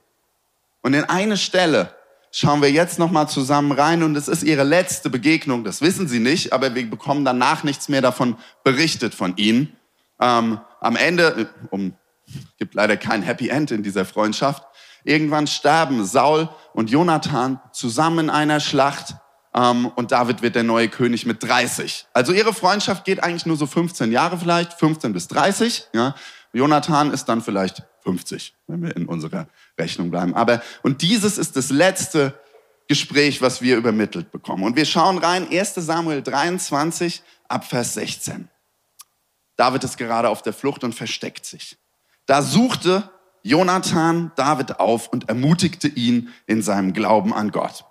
[0.82, 1.96] Und in eine Stelle
[2.32, 5.64] schauen wir jetzt noch mal zusammen rein und es ist ihre letzte Begegnung.
[5.64, 9.76] Das wissen sie nicht, aber wir bekommen danach nichts mehr davon berichtet von ihnen.
[10.20, 11.94] Ähm, am Ende, äh, um,
[12.58, 14.64] gibt leider kein Happy End in dieser Freundschaft.
[15.04, 19.16] Irgendwann sterben Saul und Jonathan zusammen in einer Schlacht
[19.52, 22.06] und David wird der neue König mit 30.
[22.14, 25.88] Also ihre Freundschaft geht eigentlich nur so 15 Jahre vielleicht, 15 bis 30.
[25.94, 26.16] Ja.
[26.54, 30.36] Jonathan ist dann vielleicht 50, wenn wir in unserer Rechnung bleiben.
[30.36, 32.40] Aber, und dieses ist das letzte
[32.88, 34.64] Gespräch, was wir übermittelt bekommen.
[34.64, 38.50] Und wir schauen rein, 1 Samuel 23 ab Vers 16.
[39.56, 41.78] David ist gerade auf der Flucht und versteckt sich.
[42.26, 43.10] Da suchte
[43.44, 47.86] Jonathan David auf und ermutigte ihn in seinem Glauben an Gott.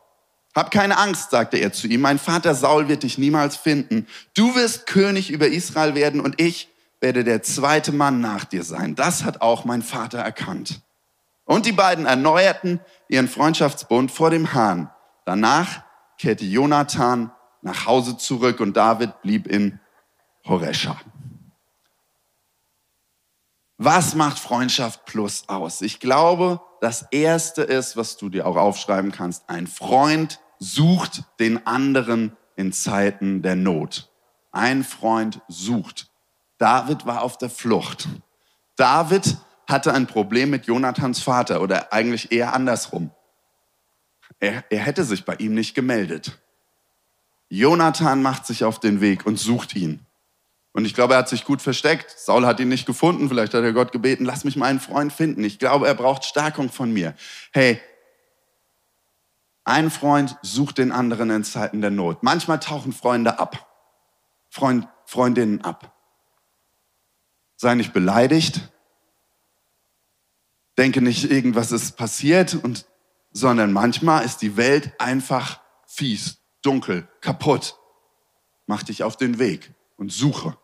[0.55, 4.07] Hab keine Angst, sagte er zu ihm, mein Vater Saul wird dich niemals finden.
[4.35, 6.69] Du wirst König über Israel werden und ich
[7.01, 8.95] werde der zweite Mann nach dir sein.
[8.95, 10.81] Das hat auch mein Vater erkannt.
[11.45, 14.91] Und die beiden erneuerten ihren Freundschaftsbund vor dem Hahn.
[15.25, 15.83] Danach
[16.19, 17.31] kehrte Jonathan
[17.63, 19.81] nach Hause zurück und David blieb in
[20.45, 20.99] Horesha.
[23.79, 25.83] Was macht Freundschaft plus aus?
[25.83, 31.65] Ich glaube, das erste ist, was du dir auch aufschreiben kannst, ein Freund sucht den
[31.65, 34.11] anderen in Zeiten der Not.
[34.51, 36.11] Ein Freund sucht.
[36.59, 38.09] David war auf der Flucht.
[38.75, 39.37] David
[39.69, 43.13] hatte ein Problem mit Jonathans Vater oder eigentlich eher andersrum.
[44.41, 46.41] Er, er hätte sich bei ihm nicht gemeldet.
[47.49, 50.05] Jonathan macht sich auf den Weg und sucht ihn.
[50.73, 52.15] Und ich glaube, er hat sich gut versteckt.
[52.19, 53.29] Saul hat ihn nicht gefunden.
[53.29, 55.43] Vielleicht hat er Gott gebeten, lass mich meinen Freund finden.
[55.45, 57.15] Ich glaube, er braucht Stärkung von mir.
[57.53, 57.81] Hey,
[59.65, 62.23] ein Freund sucht den anderen in Zeiten der Not.
[62.23, 63.67] Manchmal tauchen Freunde ab.
[64.51, 65.95] Freund, Freundinnen ab.
[67.57, 68.71] Sei nicht beleidigt.
[70.79, 72.87] Denke nicht, irgendwas ist passiert, und,
[73.33, 77.77] sondern manchmal ist die Welt einfach fies, dunkel, kaputt.
[78.67, 80.57] Mach dich auf den Weg und suche.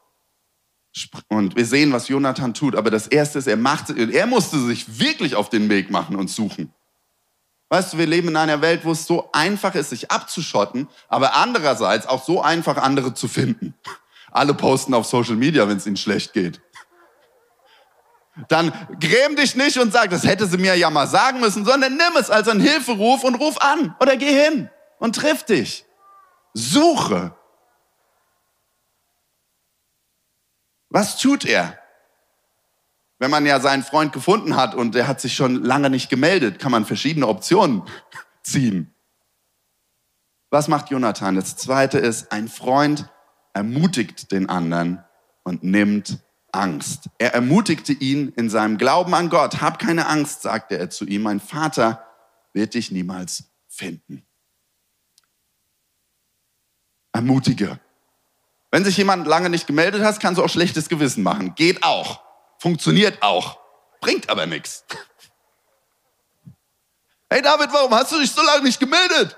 [1.28, 2.76] Und wir sehen, was Jonathan tut.
[2.76, 6.30] Aber das Erste ist, er, machte, er musste sich wirklich auf den Weg machen und
[6.30, 6.72] suchen.
[7.68, 11.34] Weißt du, wir leben in einer Welt, wo es so einfach ist, sich abzuschotten, aber
[11.34, 13.74] andererseits auch so einfach, andere zu finden.
[14.30, 16.60] Alle posten auf Social Media, wenn es ihnen schlecht geht.
[18.48, 21.96] Dann gräm dich nicht und sag, das hätte sie mir ja mal sagen müssen, sondern
[21.96, 25.84] nimm es als einen Hilferuf und ruf an oder geh hin und triff dich.
[26.52, 27.34] Suche.
[30.94, 31.76] Was tut er?
[33.18, 36.60] Wenn man ja seinen Freund gefunden hat und er hat sich schon lange nicht gemeldet,
[36.60, 37.82] kann man verschiedene Optionen
[38.44, 38.94] ziehen.
[40.50, 41.34] Was macht Jonathan?
[41.34, 43.10] Das zweite ist, ein Freund
[43.54, 45.02] ermutigt den anderen
[45.42, 46.20] und nimmt
[46.52, 47.10] Angst.
[47.18, 49.60] Er ermutigte ihn in seinem Glauben an Gott.
[49.60, 51.22] Hab keine Angst, sagte er zu ihm.
[51.22, 52.06] Mein Vater
[52.52, 54.24] wird dich niemals finden.
[57.10, 57.80] Ermutige.
[58.74, 61.54] Wenn sich jemand lange nicht gemeldet hat, kannst du auch schlechtes Gewissen machen.
[61.54, 62.20] Geht auch.
[62.58, 63.56] Funktioniert auch.
[64.00, 64.84] Bringt aber nichts.
[67.30, 69.36] Hey David, warum hast du dich so lange nicht gemeldet?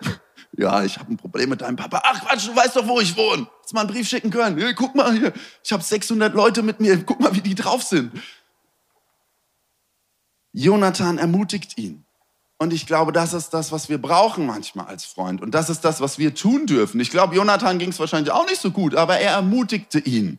[0.56, 2.00] Ja, ich habe ein Problem mit deinem Papa.
[2.02, 3.46] Ach Quatsch, du weißt doch, wo ich wohne.
[3.60, 4.58] Hast mal einen Brief schicken können.
[4.58, 7.04] Hey, guck mal hier, ich habe 600 Leute mit mir.
[7.04, 8.18] Guck mal, wie die drauf sind.
[10.52, 12.05] Jonathan ermutigt ihn.
[12.58, 15.42] Und ich glaube, das ist das, was wir brauchen manchmal als Freund.
[15.42, 17.00] Und das ist das, was wir tun dürfen.
[17.00, 20.38] Ich glaube, Jonathan ging es wahrscheinlich auch nicht so gut, aber er ermutigte ihn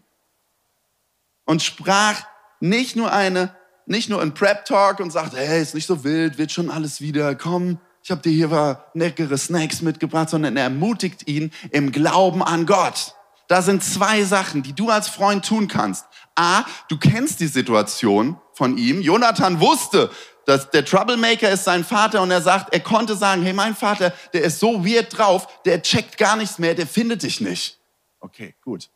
[1.45, 2.23] und sprach
[2.59, 6.37] nicht nur eine, nicht nur ein Prep Talk und sagte, hey, ist nicht so wild,
[6.37, 10.63] wird schon alles wieder, komm, ich habe dir hier was leckere Snacks mitgebracht, sondern er
[10.63, 13.13] ermutigt ihn im Glauben an Gott.
[13.47, 16.05] Da sind zwei Sachen, die du als Freund tun kannst.
[16.35, 19.01] A, du kennst die Situation von ihm.
[19.01, 20.09] Jonathan wusste,
[20.47, 24.13] dass der Troublemaker ist sein Vater und er sagt, er konnte sagen, hey, mein Vater,
[24.31, 27.77] der ist so weird drauf, der checkt gar nichts mehr, der findet dich nicht.
[28.21, 28.89] Okay, gut.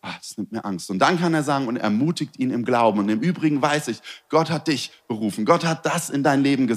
[0.00, 0.90] Ah, das nimmt mir Angst.
[0.90, 3.00] Und dann kann er sagen und ermutigt ihn im Glauben.
[3.00, 5.44] Und im Übrigen weiß ich, Gott hat dich berufen.
[5.44, 6.68] Gott hat das in dein Leben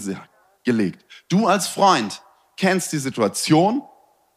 [0.64, 1.06] gelegt.
[1.30, 2.24] Du als Freund
[2.58, 3.84] kennst die Situation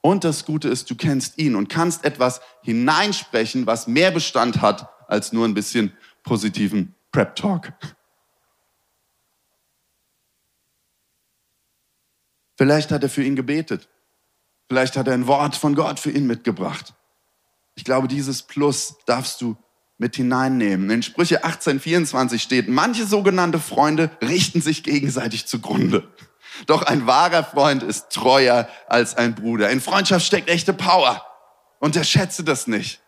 [0.03, 4.91] und das Gute ist, du kennst ihn und kannst etwas hineinsprechen, was mehr Bestand hat
[5.07, 7.73] als nur ein bisschen positiven Prep Talk.
[12.59, 13.89] Vielleicht hat er für ihn gebetet.
[14.67, 16.93] Vielleicht hat er ein Wort von Gott für ihn mitgebracht.
[17.77, 19.57] Ich glaube, dieses Plus darfst du
[19.97, 20.91] mit hineinnehmen.
[20.91, 26.09] In Sprüche 1824 steht, manche sogenannte Freunde richten sich gegenseitig zugrunde.
[26.67, 29.71] Doch ein wahrer Freund ist treuer als ein Bruder.
[29.71, 31.25] In Freundschaft steckt echte Power.
[31.79, 33.01] Unterschätze das nicht.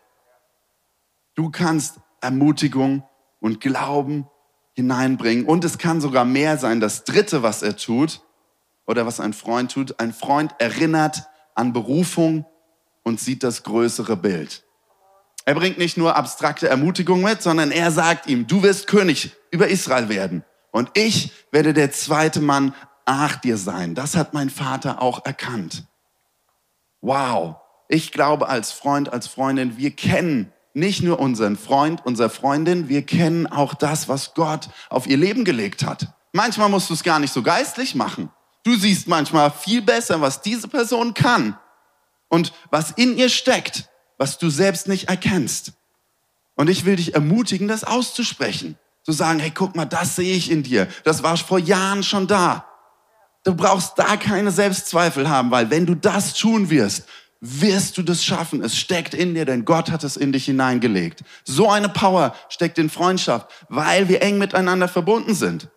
[1.35, 3.03] Du kannst Ermutigung
[3.41, 4.27] und Glauben
[4.73, 5.45] hineinbringen.
[5.45, 6.79] Und es kann sogar mehr sein.
[6.79, 8.21] Das Dritte, was er tut,
[8.91, 9.99] oder was ein Freund tut.
[9.99, 11.23] Ein Freund erinnert
[11.55, 12.45] an Berufung
[13.03, 14.63] und sieht das größere Bild.
[15.45, 19.69] Er bringt nicht nur abstrakte Ermutigung mit, sondern er sagt ihm, du wirst König über
[19.69, 20.43] Israel werden.
[20.71, 22.75] Und ich werde der zweite Mann
[23.07, 23.95] nach dir sein.
[23.95, 25.85] Das hat mein Vater auch erkannt.
[27.01, 27.55] Wow.
[27.87, 33.05] Ich glaube als Freund, als Freundin, wir kennen nicht nur unseren Freund, unsere Freundin, wir
[33.05, 36.13] kennen auch das, was Gott auf ihr Leben gelegt hat.
[36.31, 38.29] Manchmal musst du es gar nicht so geistlich machen.
[38.63, 41.57] Du siehst manchmal viel besser, was diese Person kann
[42.29, 45.73] und was in ihr steckt, was du selbst nicht erkennst.
[46.55, 48.77] Und ich will dich ermutigen, das auszusprechen.
[49.03, 50.87] Zu sagen, hey, guck mal, das sehe ich in dir.
[51.03, 52.67] Das war vor Jahren schon da.
[53.43, 57.05] Du brauchst da keine Selbstzweifel haben, weil wenn du das tun wirst,
[57.39, 58.63] wirst du das schaffen.
[58.63, 61.23] Es steckt in dir, denn Gott hat es in dich hineingelegt.
[61.43, 65.67] So eine Power steckt in Freundschaft, weil wir eng miteinander verbunden sind.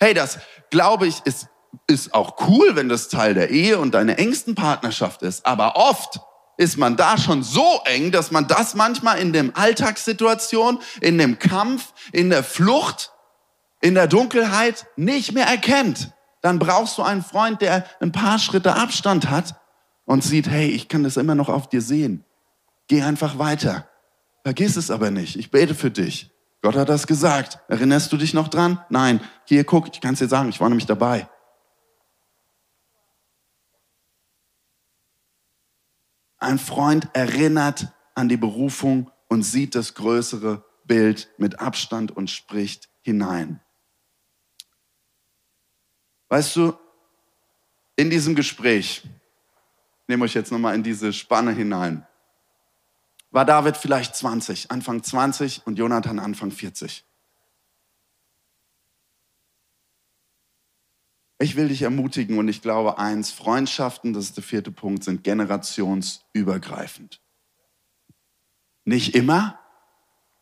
[0.00, 1.46] Hey, das glaube ich ist
[1.86, 5.46] ist auch cool, wenn das Teil der Ehe und deiner engsten Partnerschaft ist.
[5.46, 6.20] Aber oft
[6.56, 11.38] ist man da schon so eng, dass man das manchmal in dem Alltagssituation, in dem
[11.38, 13.12] Kampf, in der Flucht,
[13.80, 16.12] in der Dunkelheit nicht mehr erkennt.
[16.40, 19.54] Dann brauchst du einen Freund, der ein paar Schritte Abstand hat
[20.04, 22.24] und sieht, hey, ich kann das immer noch auf dir sehen.
[22.88, 23.88] Geh einfach weiter.
[24.42, 25.36] Vergiss es aber nicht.
[25.36, 26.30] Ich bete für dich.
[26.62, 27.60] Gott hat das gesagt.
[27.68, 28.78] Erinnerst du dich noch dran?
[28.88, 29.20] Nein.
[29.46, 31.28] Hier, guck, ich kann es dir sagen, ich war nämlich dabei.
[36.42, 42.88] Ein Freund erinnert an die Berufung und sieht das größere Bild mit Abstand und spricht
[43.00, 43.60] hinein.
[46.30, 46.76] Weißt du,
[47.94, 49.04] in diesem Gespräch,
[50.08, 52.04] nehme euch jetzt nochmal in diese Spanne hinein,
[53.30, 57.04] war David vielleicht 20, Anfang 20 und Jonathan Anfang 40.
[61.42, 65.24] Ich will dich ermutigen und ich glaube eins, Freundschaften, das ist der vierte Punkt, sind
[65.24, 67.20] generationsübergreifend.
[68.84, 69.58] Nicht immer,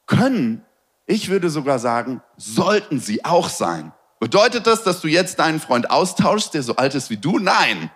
[0.06, 0.62] können,
[1.06, 3.94] ich würde sogar sagen, sollten sie auch sein.
[4.18, 7.38] Bedeutet das, dass du jetzt deinen Freund austauschst, der so alt ist wie du?
[7.38, 7.90] Nein.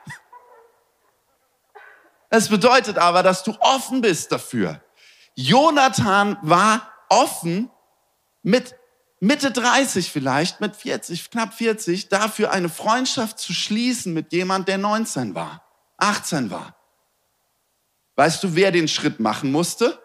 [2.30, 4.80] Es bedeutet aber, dass du offen bist dafür.
[5.34, 7.70] Jonathan war offen
[8.42, 8.74] mit
[9.24, 14.76] Mitte 30 vielleicht, mit 40, knapp 40, dafür eine Freundschaft zu schließen mit jemand, der
[14.76, 16.76] 19 war, 18 war.
[18.16, 19.98] Weißt du, wer den Schritt machen musste?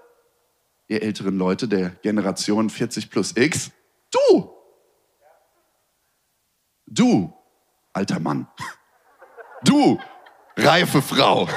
[0.88, 3.71] Ihr älteren Leute der Generation 40 plus X.
[4.10, 4.55] Du!
[6.88, 7.34] Du,
[7.91, 8.47] alter Mann.
[9.65, 9.99] Du,
[10.55, 11.49] reife Frau.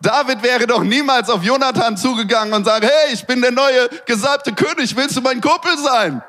[0.00, 4.52] David wäre doch niemals auf Jonathan zugegangen und sagt, hey, ich bin der neue gesalbte
[4.54, 6.22] König, willst du mein Kumpel sein?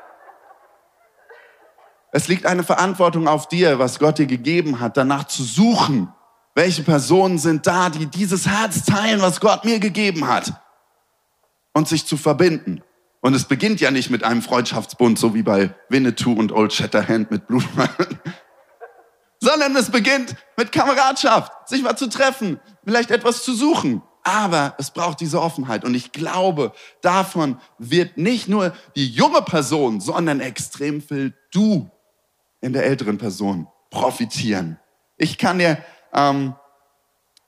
[2.12, 6.12] Es liegt eine Verantwortung auf dir, was Gott dir gegeben hat, danach zu suchen.
[6.56, 10.52] Welche Personen sind da, die dieses Herz teilen, was Gott mir gegeben hat?
[11.72, 12.82] Und sich zu verbinden.
[13.20, 17.30] Und es beginnt ja nicht mit einem Freundschaftsbund, so wie bei Winnetou und Old Shatterhand
[17.30, 17.88] mit Blutmann
[19.50, 24.02] sondern es beginnt mit Kameradschaft, sich mal zu treffen, vielleicht etwas zu suchen.
[24.22, 25.84] Aber es braucht diese Offenheit.
[25.84, 31.90] Und ich glaube, davon wird nicht nur die junge Person, sondern extrem viel du
[32.60, 34.78] in der älteren Person profitieren.
[35.16, 35.78] Ich kann dir,
[36.12, 36.54] ähm,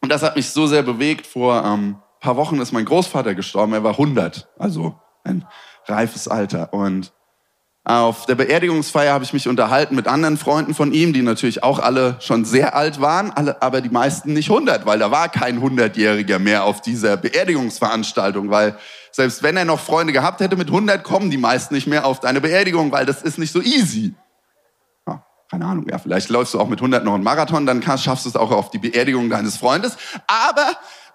[0.01, 3.75] und das hat mich so sehr bewegt, vor ähm, paar Wochen ist mein Großvater gestorben,
[3.75, 5.47] er war 100, also ein
[5.87, 6.73] reifes Alter.
[6.73, 7.13] Und
[7.85, 11.81] auf der Beerdigungsfeier habe ich mich unterhalten mit anderen Freunden von ihm, die natürlich auch
[11.81, 15.61] alle schon sehr alt waren, alle, aber die meisten nicht 100, weil da war kein
[15.61, 18.77] 100-Jähriger mehr auf dieser Beerdigungsveranstaltung, weil
[19.11, 22.21] selbst wenn er noch Freunde gehabt hätte mit 100, kommen die meisten nicht mehr auf
[22.21, 24.15] deine Beerdigung, weil das ist nicht so easy.
[25.09, 28.27] Ja, keine Ahnung, ja, vielleicht läufst du auch mit 100 noch einen Marathon, dann schaffst
[28.27, 29.97] du es auch auf die Beerdigung deines Freundes.
[30.29, 30.71] Aber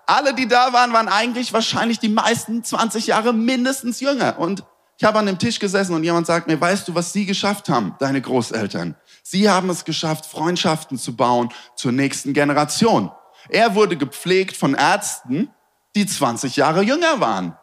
[0.05, 4.37] alle, die da waren, waren eigentlich wahrscheinlich die meisten 20 Jahre mindestens jünger.
[4.37, 4.63] Und
[4.97, 7.69] ich habe an dem Tisch gesessen und jemand sagt mir, weißt du, was sie geschafft
[7.69, 8.95] haben, deine Großeltern?
[9.21, 13.11] Sie haben es geschafft, Freundschaften zu bauen zur nächsten Generation.
[13.49, 15.49] Er wurde gepflegt von Ärzten,
[15.95, 17.55] die 20 Jahre jünger waren.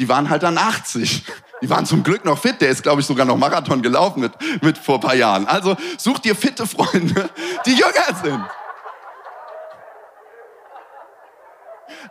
[0.00, 1.24] Die waren halt dann 80.
[1.62, 2.60] Die waren zum Glück noch fit.
[2.60, 5.46] Der ist, glaube ich, sogar noch Marathon gelaufen mit, mit vor paar Jahren.
[5.46, 7.30] Also such dir fitte Freunde,
[7.64, 8.42] die jünger sind.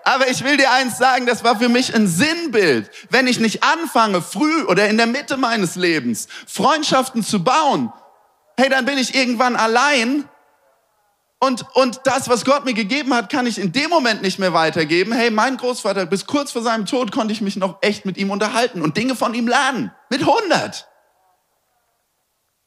[0.03, 2.89] Aber ich will dir eins sagen, das war für mich ein Sinnbild.
[3.09, 7.91] Wenn ich nicht anfange, früh oder in der Mitte meines Lebens Freundschaften zu bauen,
[8.57, 10.27] hey, dann bin ich irgendwann allein
[11.43, 14.53] und, und das, was Gott mir gegeben hat, kann ich in dem Moment nicht mehr
[14.53, 15.11] weitergeben.
[15.11, 18.29] Hey, mein Großvater, bis kurz vor seinem Tod konnte ich mich noch echt mit ihm
[18.29, 19.91] unterhalten und Dinge von ihm lernen.
[20.11, 20.87] Mit 100.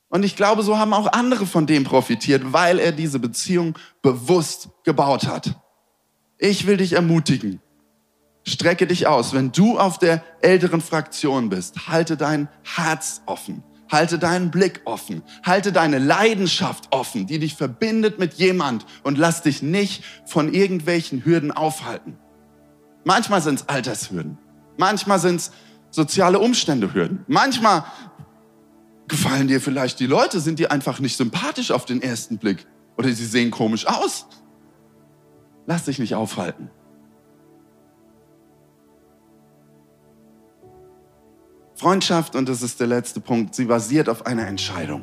[0.08, 4.70] Und ich glaube, so haben auch andere von dem profitiert, weil er diese Beziehung bewusst
[4.82, 5.54] gebaut hat.
[6.44, 7.58] Ich will dich ermutigen.
[8.46, 9.32] Strecke dich aus.
[9.32, 13.62] Wenn du auf der älteren Fraktion bist, halte dein Herz offen.
[13.90, 15.22] Halte deinen Blick offen.
[15.42, 21.24] Halte deine Leidenschaft offen, die dich verbindet mit jemand und lass dich nicht von irgendwelchen
[21.24, 22.18] Hürden aufhalten.
[23.04, 24.36] Manchmal sind es Altershürden.
[24.76, 25.50] Manchmal sind es
[25.90, 27.24] soziale Umstände Hürden.
[27.26, 27.84] Manchmal
[29.08, 32.66] gefallen dir vielleicht die Leute, sind dir einfach nicht sympathisch auf den ersten Blick
[32.98, 34.26] oder sie sehen komisch aus.
[35.66, 36.70] Lass dich nicht aufhalten.
[41.74, 45.02] Freundschaft, und das ist der letzte Punkt, sie basiert auf einer Entscheidung.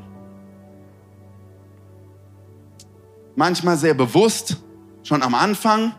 [3.36, 4.58] Manchmal sehr bewusst,
[5.04, 5.94] schon am Anfang,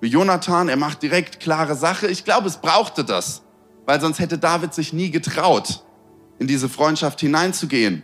[0.00, 2.08] wie Jonathan, er macht direkt klare Sache.
[2.08, 3.42] Ich glaube, es brauchte das,
[3.86, 5.84] weil sonst hätte David sich nie getraut,
[6.38, 8.02] in diese Freundschaft hineinzugehen.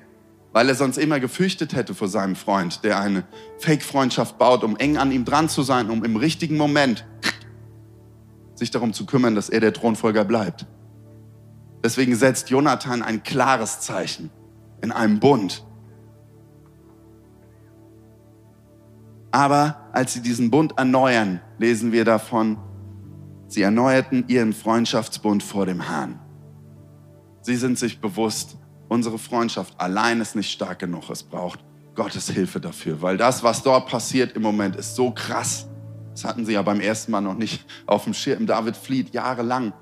[0.53, 3.25] Weil er sonst immer gefürchtet hätte vor seinem Freund, der eine
[3.59, 7.07] Fake-Freundschaft baut, um eng an ihm dran zu sein, um im richtigen Moment
[8.55, 10.67] sich darum zu kümmern, dass er der Thronfolger bleibt.
[11.85, 14.31] Deswegen setzt Jonathan ein klares Zeichen
[14.83, 15.65] in einem Bund.
[19.31, 22.57] Aber als sie diesen Bund erneuern, lesen wir davon,
[23.47, 26.19] sie erneuerten ihren Freundschaftsbund vor dem Herrn.
[27.43, 28.57] Sie sind sich bewusst,
[28.89, 31.11] unsere Freundschaft allein ist nicht stark genug.
[31.11, 31.61] Es braucht
[31.95, 35.69] Gottes Hilfe dafür, weil das, was dort passiert im Moment, ist so krass.
[36.13, 38.47] Das hatten sie ja beim ersten Mal noch nicht auf dem Schirm.
[38.47, 39.73] David flieht jahrelang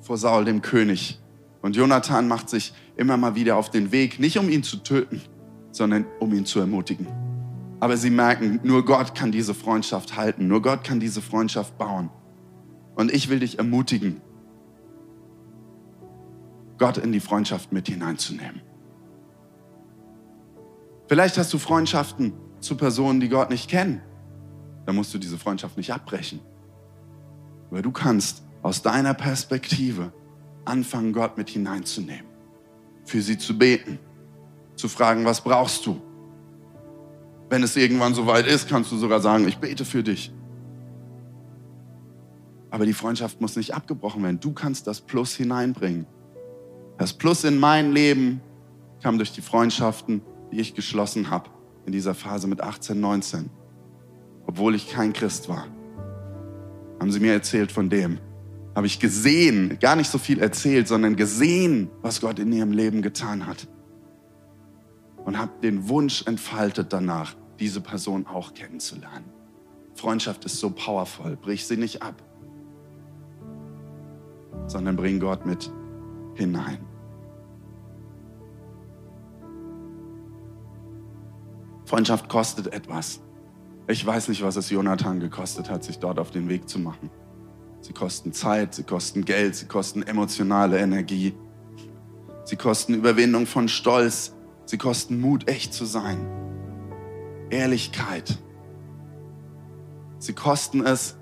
[0.00, 1.20] vor Saul, dem König.
[1.62, 5.22] Und Jonathan macht sich immer mal wieder auf den Weg, nicht um ihn zu töten,
[5.72, 7.06] sondern um ihn zu ermutigen.
[7.80, 12.10] Aber sie merken, nur Gott kann diese Freundschaft halten, nur Gott kann diese Freundschaft bauen.
[12.94, 14.20] Und ich will dich ermutigen,
[16.78, 18.62] Gott in die Freundschaft mit hineinzunehmen.
[21.06, 24.00] Vielleicht hast du Freundschaften zu Personen, die Gott nicht kennen.
[24.86, 26.40] Dann musst du diese Freundschaft nicht abbrechen.
[27.70, 30.12] Aber du kannst aus deiner Perspektive
[30.64, 32.26] anfangen, Gott mit hineinzunehmen.
[33.04, 33.98] Für sie zu beten.
[34.76, 36.00] Zu fragen, was brauchst du?
[37.50, 40.32] Wenn es irgendwann soweit ist, kannst du sogar sagen, ich bete für dich.
[42.70, 44.40] Aber die Freundschaft muss nicht abgebrochen werden.
[44.40, 46.06] Du kannst das Plus hineinbringen.
[46.98, 48.40] Das Plus in mein Leben
[49.02, 50.22] kam durch die Freundschaften,
[50.52, 51.50] die ich geschlossen habe
[51.86, 53.50] in dieser Phase mit 18, 19.
[54.46, 55.66] Obwohl ich kein Christ war.
[57.00, 58.18] Haben sie mir erzählt von dem.
[58.74, 63.02] Habe ich gesehen, gar nicht so viel erzählt, sondern gesehen, was Gott in ihrem Leben
[63.02, 63.68] getan hat.
[65.24, 69.24] Und habe den Wunsch entfaltet danach, diese Person auch kennenzulernen.
[69.94, 71.36] Freundschaft ist so powerful.
[71.36, 72.22] Brich sie nicht ab,
[74.66, 75.70] sondern bring Gott mit
[76.34, 76.78] hinein.
[81.84, 83.20] Freundschaft kostet etwas.
[83.86, 87.10] Ich weiß nicht, was es Jonathan gekostet hat, sich dort auf den Weg zu machen.
[87.82, 91.34] Sie kosten Zeit, sie kosten Geld, sie kosten emotionale Energie.
[92.44, 96.18] Sie kosten Überwindung von Stolz, sie kosten Mut, echt zu sein.
[97.50, 98.38] Ehrlichkeit.
[100.18, 101.16] Sie kosten es,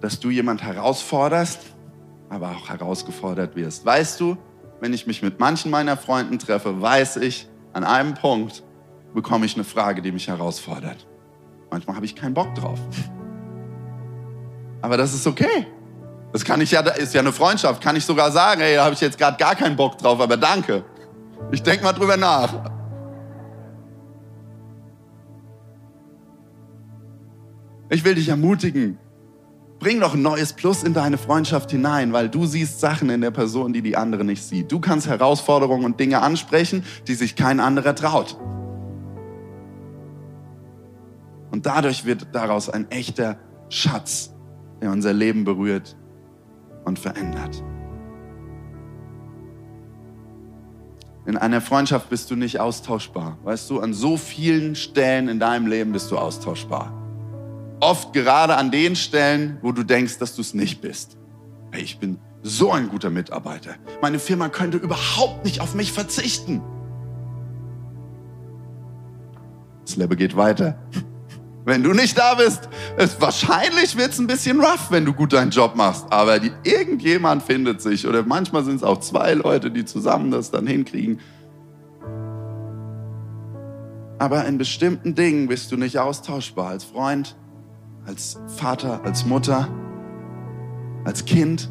[0.00, 1.75] dass du jemand herausforderst,
[2.28, 3.84] aber auch herausgefordert wirst.
[3.84, 4.36] Weißt du,
[4.80, 8.62] wenn ich mich mit manchen meiner Freunden treffe, weiß ich, an einem Punkt
[9.14, 11.06] bekomme ich eine Frage, die mich herausfordert.
[11.70, 12.78] Manchmal habe ich keinen Bock drauf.
[14.82, 15.66] Aber das ist okay.
[16.32, 17.82] Das kann ich ja, ist ja eine Freundschaft.
[17.82, 20.36] Kann ich sogar sagen, hey, da habe ich jetzt gerade gar keinen Bock drauf, aber
[20.36, 20.84] danke.
[21.50, 22.52] Ich denke mal drüber nach.
[27.88, 28.98] Ich will dich ermutigen,
[29.78, 33.30] Bring doch ein neues Plus in deine Freundschaft hinein, weil du siehst Sachen in der
[33.30, 34.72] Person, die die andere nicht sieht.
[34.72, 38.36] Du kannst Herausforderungen und Dinge ansprechen, die sich kein anderer traut.
[41.50, 44.34] Und dadurch wird daraus ein echter Schatz,
[44.80, 45.96] der unser Leben berührt
[46.84, 47.62] und verändert.
[51.26, 53.38] In einer Freundschaft bist du nicht austauschbar.
[53.42, 57.05] Weißt du, an so vielen Stellen in deinem Leben bist du austauschbar.
[57.80, 61.16] Oft gerade an den Stellen, wo du denkst, dass du es nicht bist.
[61.70, 63.74] Hey, ich bin so ein guter Mitarbeiter.
[64.00, 66.62] Meine Firma könnte überhaupt nicht auf mich verzichten.
[69.84, 70.78] Das Leben geht weiter.
[71.66, 75.32] Wenn du nicht da bist, ist, wahrscheinlich wird es ein bisschen rough, wenn du gut
[75.32, 76.06] deinen Job machst.
[76.10, 78.06] Aber die, irgendjemand findet sich.
[78.06, 81.18] Oder manchmal sind es auch zwei Leute, die zusammen das dann hinkriegen.
[84.18, 87.36] Aber in bestimmten Dingen bist du nicht austauschbar als Freund,
[88.06, 89.68] als Vater, als Mutter,
[91.04, 91.70] als Kind.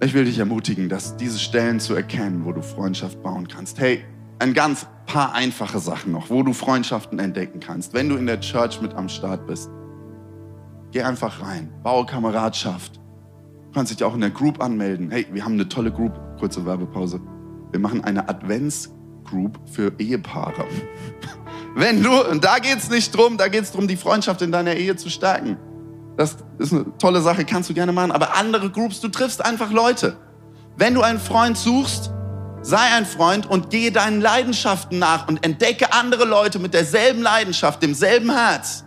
[0.00, 3.78] Ich will dich ermutigen, dass diese Stellen zu erkennen, wo du Freundschaft bauen kannst.
[3.80, 4.04] Hey,
[4.38, 7.94] ein ganz paar einfache Sachen noch, wo du Freundschaften entdecken kannst.
[7.94, 9.70] Wenn du in der Church mit am Start bist,
[10.90, 12.96] geh einfach rein, baue Kameradschaft.
[12.96, 15.10] Du kannst dich auch in der Group anmelden.
[15.10, 16.12] Hey, wir haben eine tolle Group.
[16.38, 17.20] Kurze Werbepause.
[17.72, 18.94] Wir machen eine Advents
[19.24, 20.66] Group für Ehepaare.
[21.74, 24.52] Wenn du, und da geht es nicht drum, da geht es darum, die Freundschaft in
[24.52, 25.56] deiner Ehe zu stärken.
[26.16, 28.12] Das ist eine tolle Sache, kannst du gerne machen.
[28.12, 30.16] Aber andere Groups, du triffst einfach Leute.
[30.76, 32.12] Wenn du einen Freund suchst,
[32.62, 37.82] sei ein Freund und gehe deinen Leidenschaften nach und entdecke andere Leute mit derselben Leidenschaft,
[37.82, 38.84] demselben Herz.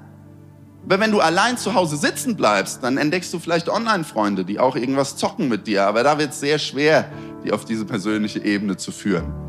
[0.86, 4.78] Aber wenn du allein zu Hause sitzen bleibst, dann entdeckst du vielleicht Online-Freunde, die auch
[4.78, 5.86] irgendwas zocken mit dir.
[5.86, 7.12] Aber da wird es sehr schwer,
[7.44, 9.47] die auf diese persönliche Ebene zu führen.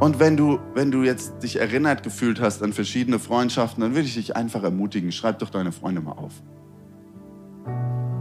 [0.00, 4.06] Und wenn du, wenn du jetzt dich erinnert gefühlt hast an verschiedene Freundschaften, dann würde
[4.06, 5.12] ich dich einfach ermutigen.
[5.12, 6.32] Schreib doch deine Freunde mal auf.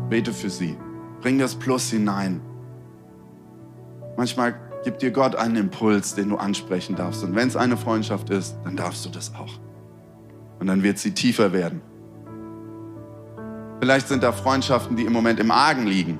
[0.09, 0.77] Bete für sie.
[1.21, 2.41] Bring das Plus hinein.
[4.15, 7.23] Manchmal gibt dir Gott einen Impuls, den du ansprechen darfst.
[7.23, 9.53] Und wenn es eine Freundschaft ist, dann darfst du das auch.
[10.59, 11.81] Und dann wird sie tiefer werden.
[13.79, 16.19] Vielleicht sind da Freundschaften, die im Moment im Argen liegen.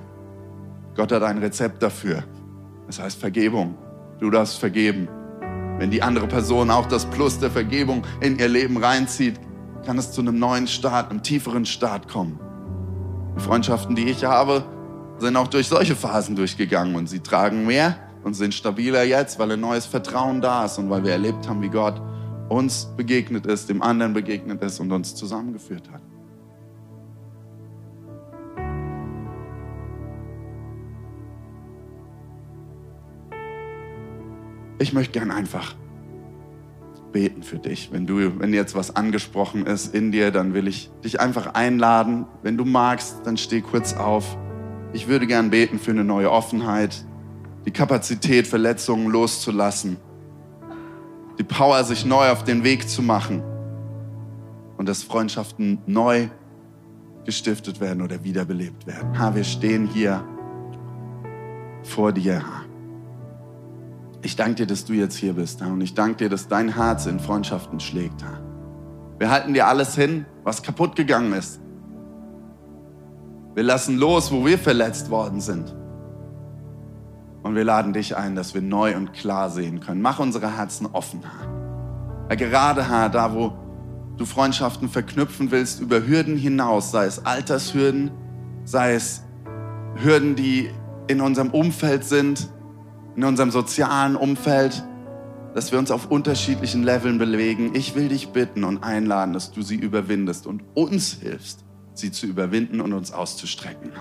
[0.95, 2.23] Gott hat ein Rezept dafür.
[2.87, 3.77] Das heißt Vergebung.
[4.19, 5.07] Du darfst vergeben.
[5.83, 9.37] Wenn die andere Person auch das Plus der Vergebung in ihr Leben reinzieht,
[9.85, 12.39] kann es zu einem neuen Start, einem tieferen Start kommen.
[13.35, 14.63] Die Freundschaften, die ich habe,
[15.17, 19.51] sind auch durch solche Phasen durchgegangen und sie tragen mehr und sind stabiler jetzt, weil
[19.51, 22.01] ein neues Vertrauen da ist und weil wir erlebt haben, wie Gott
[22.47, 26.12] uns begegnet ist, dem anderen begegnet ist und uns zusammengeführt hat.
[34.79, 35.75] Ich möchte gern einfach
[37.11, 37.91] beten für dich.
[37.91, 42.25] Wenn du, wenn jetzt was angesprochen ist in dir, dann will ich dich einfach einladen.
[42.41, 44.37] Wenn du magst, dann steh kurz auf.
[44.91, 47.05] Ich würde gern beten für eine neue Offenheit,
[47.65, 49.97] die Kapazität, Verletzungen loszulassen,
[51.39, 53.41] die Power, sich neu auf den Weg zu machen
[54.77, 56.27] und dass Freundschaften neu
[57.25, 59.17] gestiftet werden oder wiederbelebt werden.
[59.17, 60.23] Ha, wir stehen hier
[61.83, 62.43] vor dir.
[64.23, 65.61] Ich danke dir, dass du jetzt hier bist.
[65.61, 68.23] Und ich danke dir, dass dein Herz in Freundschaften schlägt.
[69.19, 71.59] Wir halten dir alles hin, was kaputt gegangen ist.
[73.53, 75.75] Wir lassen los, wo wir verletzt worden sind.
[77.43, 80.01] Und wir laden dich ein, dass wir neu und klar sehen können.
[80.01, 81.21] Mach unsere Herzen offen,
[82.29, 82.37] Herr.
[82.37, 83.51] Gerade, Herr, da wo
[84.17, 88.11] du Freundschaften verknüpfen willst, über Hürden hinaus, sei es Altershürden,
[88.63, 89.23] sei es
[89.95, 90.69] Hürden, die
[91.07, 92.49] in unserem Umfeld sind,
[93.15, 94.83] in unserem sozialen Umfeld,
[95.53, 97.75] dass wir uns auf unterschiedlichen Leveln bewegen.
[97.75, 102.25] Ich will dich bitten und einladen, dass du sie überwindest und uns hilfst, sie zu
[102.25, 103.91] überwinden und uns auszustrecken.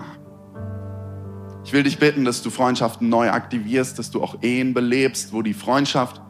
[1.64, 5.42] Ich will dich bitten, dass du Freundschaften neu aktivierst, dass du auch Ehen belebst, wo
[5.42, 6.20] die Freundschaft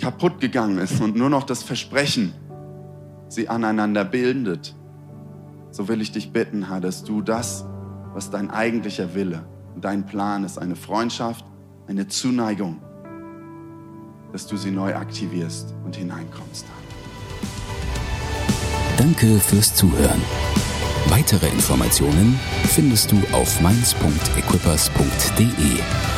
[0.00, 2.32] kaputt gegangen ist und nur noch das Versprechen
[3.28, 4.74] sie aneinander bildet.
[5.70, 7.64] So will ich dich bitten, Herr, dass du das,
[8.14, 9.44] was dein eigentlicher Wille
[9.78, 11.44] dein Plan ist, eine Freundschaft,
[11.86, 12.80] eine Zuneigung,
[14.32, 16.64] dass du sie neu aktivierst und hineinkommst.
[18.96, 20.22] Danke fürs Zuhören.
[21.08, 26.15] Weitere Informationen findest du auf mainz.equippers.de.